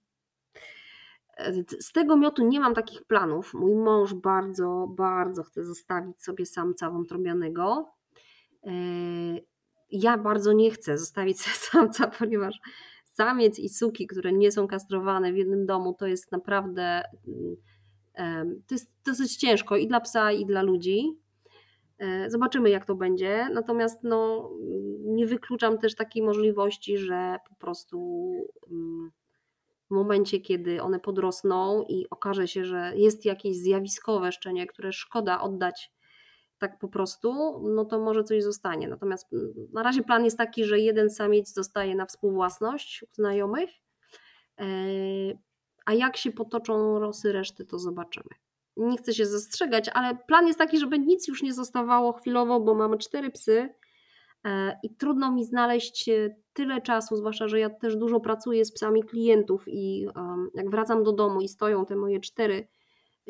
[1.81, 3.55] z tego miotu nie mam takich planów.
[3.55, 7.93] Mój mąż bardzo, bardzo chce zostawić sobie samca wątrobianego.
[8.67, 8.73] E,
[9.91, 12.61] ja bardzo nie chcę zostawić samca, ponieważ
[13.13, 17.03] samiec i suki, które nie są kastrowane w jednym domu, to jest naprawdę
[18.67, 21.19] to jest dosyć ciężko i dla psa, i dla ludzi.
[21.99, 23.49] E, zobaczymy, jak to będzie.
[23.55, 24.51] Natomiast no,
[25.05, 27.99] nie wykluczam też takiej możliwości, że po prostu
[28.71, 29.11] mm,
[29.91, 35.41] w momencie, kiedy one podrosną i okaże się, że jest jakieś zjawiskowe szczenie, które szkoda
[35.41, 35.93] oddać
[36.63, 38.89] tak po prostu, no to może coś zostanie.
[38.89, 43.71] Natomiast mm, na razie plan jest taki, że jeden samiec zostaje na współwłasność u znajomych,
[44.61, 44.65] e,
[45.87, 48.29] a jak się potoczą losy reszty, to zobaczymy.
[48.77, 52.75] nie chcę się zastrzegać, ale plan jest taki, żeby nic już nie zostawało chwilowo, bo
[52.75, 53.69] mamy cztery psy
[54.45, 58.73] e, i trudno mi znaleźć e, tyle czasu, zwłaszcza, że ja też dużo pracuję z
[58.73, 60.07] psami klientów i
[60.55, 62.69] jak wracam do domu i stoją te moje cztery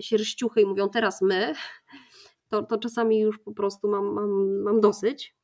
[0.01, 1.55] sierściuchy i mówią teraz my,
[2.53, 5.37] to, to czasami już po prostu mam, mam, mam dosyć.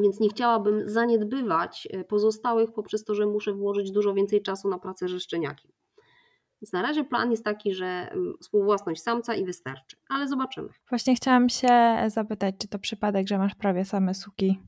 [0.00, 4.78] Więc nie chciałabym zaniedbywać e, pozostałych poprzez to, że muszę włożyć dużo więcej czasu na
[4.78, 5.72] pracę ze szczeniakiem.
[6.62, 10.68] Więc na razie plan jest taki, że mm, współwłasność samca i wystarczy, ale zobaczymy.
[10.88, 11.68] Właśnie chciałam się
[12.06, 14.60] zapytać, czy to przypadek, że masz prawie same suki?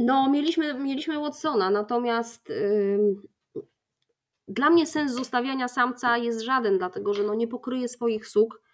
[0.00, 3.16] No, mieliśmy, mieliśmy Watsona, natomiast yy,
[4.48, 8.69] dla mnie sens zostawiania samca jest żaden, dlatego że no, nie pokryje swoich suk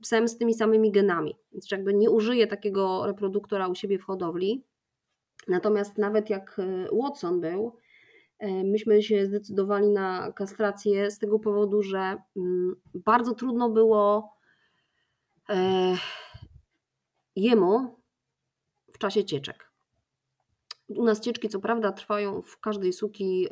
[0.00, 1.34] psem z tymi samymi genami.
[1.52, 4.64] Więc jakby nie użyję takiego reproduktora u siebie w hodowli.
[5.48, 7.76] Natomiast nawet jak y, Watson był,
[8.42, 14.32] y, myśmy się zdecydowali na kastrację z tego powodu, że mm, bardzo trudno było
[15.48, 15.96] e,
[17.36, 18.00] jemu
[18.92, 19.68] w czasie cieczek.
[20.88, 23.48] U nas cieczki, co prawda, trwają w każdej suki,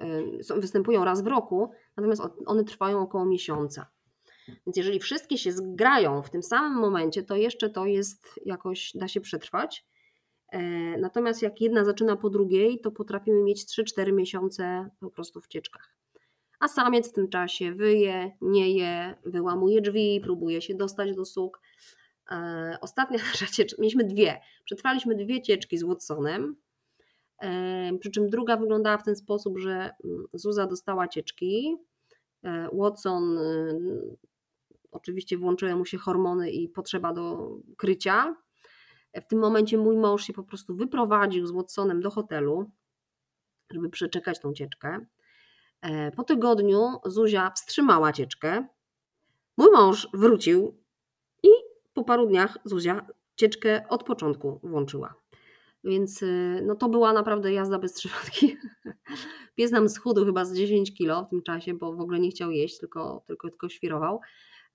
[0.50, 3.86] e, występują raz w roku, natomiast one trwają około miesiąca.
[4.48, 9.08] Więc jeżeli wszystkie się zgrają w tym samym momencie, to jeszcze to jest jakoś, da
[9.08, 9.84] się przetrwać.
[10.52, 10.60] E,
[10.98, 15.96] natomiast jak jedna zaczyna po drugiej, to potrafimy mieć 3-4 miesiące po prostu w cieczkach.
[16.60, 21.60] A samiec w tym czasie wyje, nie je, wyłamuje drzwi, próbuje się dostać do suk.
[22.30, 24.40] E, ostatnia nasza cieczka, mieliśmy dwie.
[24.64, 26.56] Przetrwaliśmy dwie cieczki z Watsonem.
[27.42, 31.76] E, przy czym druga wyglądała w ten sposób, że mm, Zuza dostała cieczki.
[32.72, 33.38] Watson
[35.06, 38.36] oczywiście włączyły mu się hormony i potrzeba do krycia.
[39.14, 42.70] W tym momencie mój mąż się po prostu wyprowadził z Watsonem do hotelu,
[43.70, 45.06] żeby przeczekać tą cieczkę.
[45.82, 48.66] E, po tygodniu Zuzia wstrzymała cieczkę.
[49.56, 50.82] Mój mąż wrócił
[51.42, 51.48] i
[51.94, 55.14] po paru dniach Zuzia cieczkę od początku włączyła.
[55.84, 56.26] Więc e,
[56.62, 58.56] no to była naprawdę jazda bez trzymatki.
[59.56, 62.50] Pies nam schudł chyba z 10 kilo w tym czasie, bo w ogóle nie chciał
[62.50, 64.20] jeść, tylko, tylko, tylko świrował.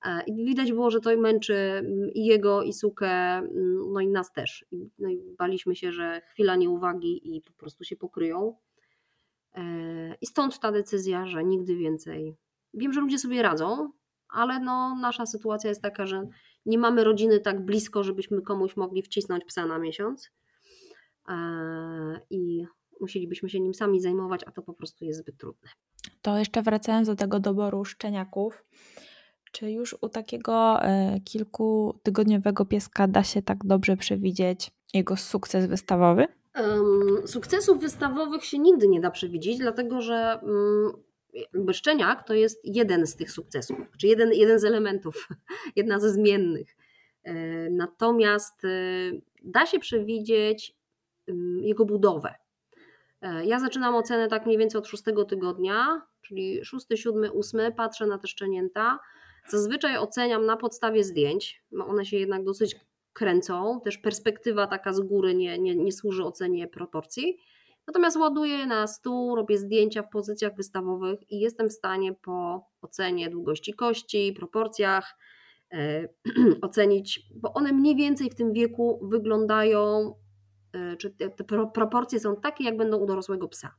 [0.06, 4.08] E, I widać było, że to męczy mm, i jego, i sukę, mm, no i
[4.08, 4.66] nas też.
[5.00, 8.56] No i baliśmy się, że chwila nieuwagi i po prostu się pokryją.
[9.56, 12.36] E, I stąd ta decyzja, że nigdy więcej.
[12.74, 13.92] Wiem, że ludzie sobie radzą,
[14.30, 16.28] ale no, nasza sytuacja jest taka, że
[16.66, 20.32] nie mamy rodziny tak blisko, żebyśmy komuś mogli wcisnąć psa na miesiąc.
[21.30, 21.36] E,
[22.30, 22.66] I
[23.02, 25.70] musielibyśmy się nim sami zajmować, a to po prostu jest zbyt trudne.
[26.22, 28.66] To jeszcze wracając do tego doboru szczeniaków.
[29.52, 36.28] Czy już u takiego e, kilkutygodniowego pieska da się tak dobrze przewidzieć jego sukces wystawowy?
[36.56, 40.40] Um, sukcesów wystawowych się nigdy nie da przewidzieć, dlatego że
[41.54, 45.28] um, szczeniak to jest jeden z tych sukcesów, czy jeden, jeden z elementów,
[45.76, 46.76] jedna ze zmiennych.
[47.24, 47.34] E,
[47.70, 48.68] natomiast e,
[49.44, 50.76] da się przewidzieć
[51.62, 52.36] jego budowę.
[53.46, 58.18] Ja zaczynam ocenę tak mniej więcej od szóstego tygodnia, czyli szósty, siódmy, ósmy, patrzę na
[58.18, 59.00] te szczenięta
[59.48, 62.76] Zazwyczaj oceniam na podstawie zdjęć, bo one się jednak dosyć
[63.14, 67.38] kręcą, też perspektywa taka z góry nie, nie, nie służy ocenie proporcji.
[67.88, 73.30] Natomiast ładuję na stół, robię zdjęcia w pozycjach wystawowych i jestem w stanie po ocenie
[73.30, 75.18] długości kości, proporcjach
[75.72, 76.08] e,
[76.62, 80.14] ocenić, bo one mniej więcej w tym wieku wyglądają,
[80.74, 83.76] e, czy te, te proporcje są takie, jak będą u dorosłego psa.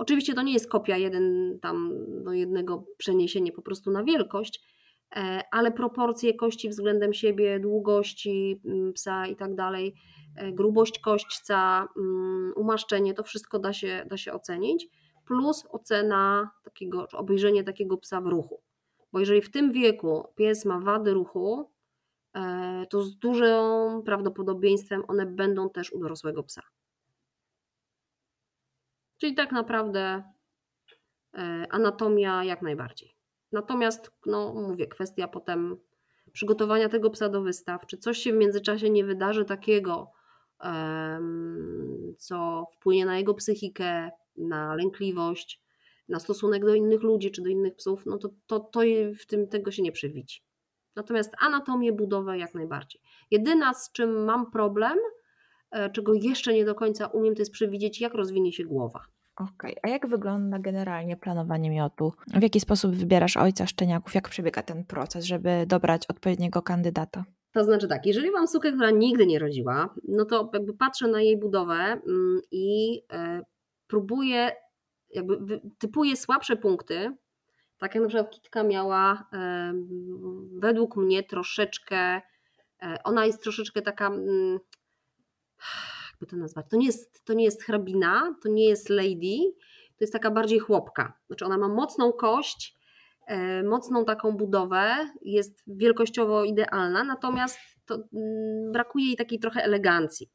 [0.00, 1.90] Oczywiście to nie jest kopia jeden tam
[2.24, 4.60] do jednego przeniesienie po prostu na wielkość,
[5.16, 9.94] e, ale proporcje kości względem siebie, długości mm, psa i tak dalej,
[10.36, 14.88] e, grubość kośćca, mm, umaszczenie, to wszystko da się, da się ocenić,
[15.26, 18.60] plus ocena takiego, obejrzenie takiego psa w ruchu.
[19.12, 21.70] Bo jeżeli w tym wieku pies ma wady ruchu,
[22.36, 26.62] e, to z dużym prawdopodobieństwem one będą też u dorosłego psa.
[29.20, 30.22] Czyli tak naprawdę
[31.34, 33.14] e, anatomia jak najbardziej.
[33.52, 35.76] Natomiast, no mówię, kwestia potem
[36.32, 40.12] przygotowania tego psa do wystaw, czy coś się w międzyczasie nie wydarzy takiego,
[42.18, 45.62] co wpłynie na jego psychikę, na lękliwość,
[46.08, 48.80] na stosunek do innych ludzi czy do innych psów, no to, to, to
[49.20, 50.42] w tym tego się nie przewidzi.
[50.96, 53.00] Natomiast anatomię, budowę jak najbardziej.
[53.30, 54.98] Jedyna z czym mam problem,
[55.92, 59.00] czego jeszcze nie do końca umiem, to jest przewidzieć, jak rozwinie się głowa.
[59.36, 59.74] Okej, okay.
[59.82, 62.12] a jak wygląda generalnie planowanie miotu?
[62.26, 64.14] W jaki sposób wybierasz ojca szczeniaków?
[64.14, 67.24] Jak przebiega ten proces, żeby dobrać odpowiedniego kandydata?
[67.52, 71.22] To znaczy tak, jeżeli mam sukę, która nigdy nie rodziła, no to jakby patrzę na
[71.22, 73.42] jej budowę mm, i e,
[73.86, 74.52] próbuję,
[75.10, 77.16] jakby typuję słabsze punkty
[77.78, 79.72] Tak jak na przykład Kitka miała e,
[80.58, 82.22] według mnie troszeczkę, e,
[83.04, 84.58] ona jest troszeczkę taka, mm,
[86.12, 89.36] jakby to nazwać, to nie, jest, to nie jest hrabina, to nie jest lady,
[89.88, 91.12] to jest taka bardziej chłopka.
[91.26, 92.78] Znaczy ona ma mocną kość,
[93.26, 100.30] e, mocną taką budowę, jest wielkościowo idealna, natomiast to, mm, brakuje jej takiej trochę elegancji.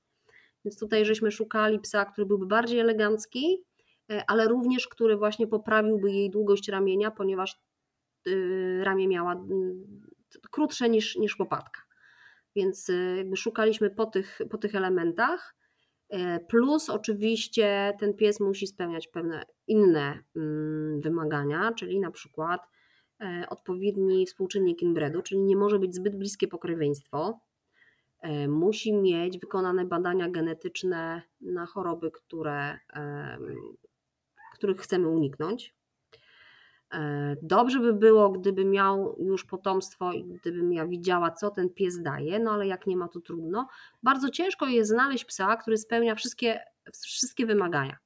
[0.66, 3.64] Więc tutaj żeśmy szukali psa, który byłby bardziej elegancki,
[4.12, 7.60] e, ale również który właśnie poprawiłby jej długość ramienia, ponieważ
[8.28, 10.02] y, ramię miała mm,
[10.52, 11.82] krótsze niż, niż łopatka.
[12.56, 15.56] Więc y, jakby szukaliśmy po tych, po tych elementach.
[16.10, 22.62] E, plus oczywiście ten pies musi spełniać pewne inne mm, wymagania, czyli na przykład
[23.22, 27.40] e, odpowiedni współczynnik inbredu, czyli nie może być zbyt bliskie pokrewieństwo.
[28.48, 32.80] Musi mieć wykonane badania genetyczne na choroby, które,
[34.54, 35.76] których chcemy uniknąć.
[37.42, 42.40] Dobrze by było, gdyby miał już potomstwo i gdybym ja widziała, co ten pies daje,
[42.40, 43.68] no ale jak nie ma, to trudno.
[44.04, 46.60] Bardzo ciężko jest znaleźć psa, który spełnia wszystkie,
[46.94, 47.98] wszystkie wymagania.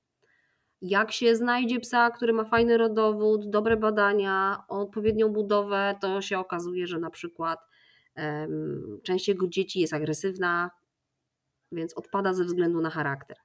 [0.81, 6.87] Jak się znajdzie psa, który ma fajny rodowód, dobre badania, odpowiednią budowę, to się okazuje,
[6.87, 7.59] że na przykład
[8.15, 10.71] um, część jego dzieci jest agresywna,
[11.71, 13.37] więc odpada ze względu na charakter.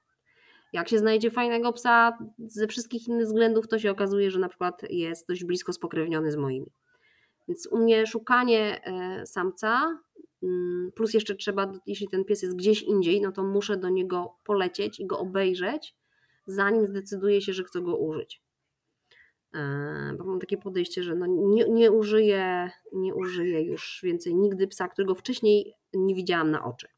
[0.74, 4.82] Jak się znajdzie fajnego psa ze wszystkich innych względów, to się okazuje, że na przykład
[4.90, 6.72] jest dość blisko spokrewniony z moimi.
[7.48, 9.98] Więc u mnie szukanie e, samca,
[10.42, 14.34] mm, plus jeszcze trzeba, jeśli ten pies jest gdzieś indziej, no to muszę do niego
[14.44, 15.96] polecieć i go obejrzeć,
[16.46, 18.42] zanim zdecyduję się, że chcę go użyć.
[19.54, 24.68] E, bo mam takie podejście, że no nie, nie, użyję, nie użyję już więcej nigdy
[24.68, 26.88] psa, którego wcześniej nie widziałam na oczy,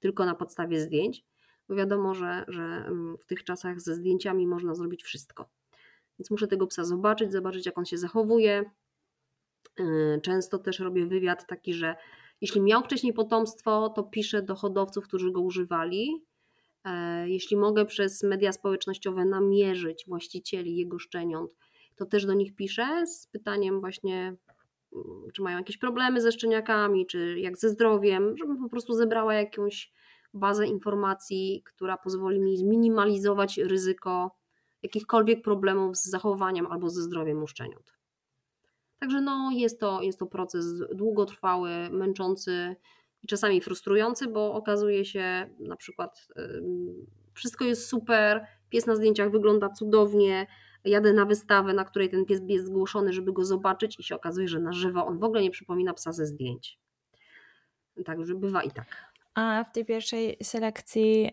[0.00, 1.31] tylko na podstawie zdjęć
[1.68, 2.90] bo wiadomo, że, że
[3.20, 5.48] w tych czasach ze zdjęciami można zrobić wszystko.
[6.18, 8.64] Więc muszę tego psa zobaczyć, zobaczyć jak on się zachowuje.
[9.78, 11.96] Yy, często też robię wywiad taki, że
[12.40, 16.24] jeśli miał wcześniej potomstwo, to piszę do hodowców, którzy go używali.
[16.84, 21.50] Yy, jeśli mogę przez media społecznościowe namierzyć właścicieli jego szczeniąt,
[21.96, 24.36] to też do nich piszę z pytaniem właśnie,
[24.92, 29.34] mm, czy mają jakieś problemy ze szczeniakami, czy jak ze zdrowiem, żebym po prostu zebrała
[29.34, 29.92] jakąś
[30.34, 34.36] bazę informacji, która pozwoli mi zminimalizować ryzyko
[34.82, 37.92] jakichkolwiek problemów z zachowaniem albo ze zdrowiem uszczeniot.
[38.98, 42.76] Także no, jest, to, jest to proces długotrwały, męczący
[43.22, 46.28] i czasami frustrujący, bo okazuje się na przykład
[47.34, 50.46] wszystko jest super, pies na zdjęciach wygląda cudownie,
[50.84, 54.48] jadę na wystawę, na której ten pies jest zgłoszony, żeby go zobaczyć i się okazuje,
[54.48, 56.78] że na żywo on w ogóle nie przypomina psa ze zdjęć.
[58.04, 59.11] Także bywa i tak.
[59.34, 61.30] A w tej pierwszej selekcji,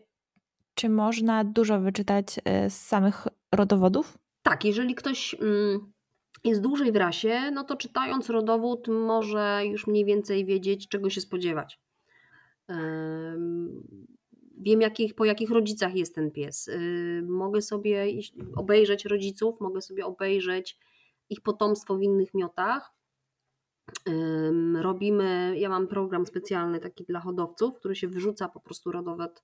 [0.75, 4.17] czy można dużo wyczytać e, z samych rodowodów?
[4.43, 5.91] Tak, jeżeli ktoś mm,
[6.43, 11.21] jest dłużej w rasie, no to czytając rodowód może już mniej więcej wiedzieć, czego się
[11.21, 11.79] spodziewać.
[14.57, 16.67] Wiem, jakich, po jakich rodzicach jest ten pies.
[16.67, 18.05] Y, mogę sobie
[18.55, 20.77] obejrzeć rodziców, mogę sobie obejrzeć
[21.29, 22.93] ich potomstwo w innych miotach
[24.81, 29.43] Robimy, ja mam program specjalny taki dla hodowców, który się wyrzuca po prostu rodowód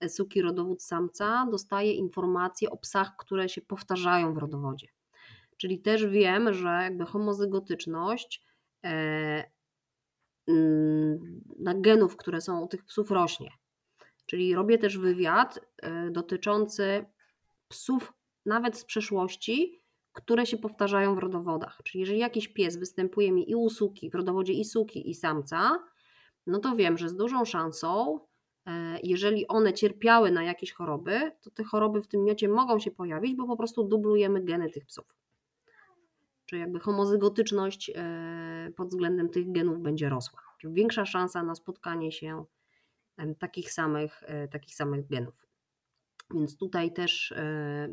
[0.00, 4.88] e, suki, rodowód samca, dostaje informacje o psach, które się powtarzają w rodowodzie.
[5.56, 8.42] Czyli też wiem, że jakby homozygotyczność
[8.84, 9.50] e,
[10.46, 13.50] mm, na genów, które są u tych psów rośnie.
[14.26, 17.04] Czyli robię też wywiad e, dotyczący
[17.68, 18.12] psów
[18.46, 19.82] nawet z przeszłości,
[20.16, 21.78] które się powtarzają w rodowodach.
[21.84, 25.84] Czyli jeżeli jakiś pies występuje mi i u suki, w rodowodzie i suki, i samca,
[26.46, 28.20] no to wiem, że z dużą szansą,
[28.66, 32.90] e, jeżeli one cierpiały na jakieś choroby, to te choroby w tym miocie mogą się
[32.90, 35.14] pojawić, bo po prostu dublujemy geny tych psów.
[36.46, 40.40] Czyli jakby homozygotyczność e, pod względem tych genów będzie rosła.
[40.58, 42.44] Czyli większa szansa na spotkanie się
[43.38, 45.45] takich samych, e, takich samych genów.
[46.34, 47.88] Więc tutaj też e,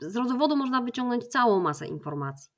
[0.00, 2.52] z rodowodu można wyciągnąć całą masę informacji.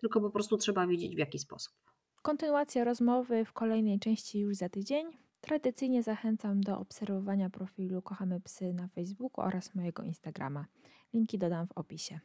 [0.00, 1.74] Tylko po prostu trzeba wiedzieć w jaki sposób.
[2.22, 5.06] Kontynuacja rozmowy w kolejnej części już za tydzień.
[5.40, 10.66] Tradycyjnie zachęcam do obserwowania profilu Kochamy Psy na Facebooku oraz mojego Instagrama.
[11.14, 12.20] Linki dodam w opisie.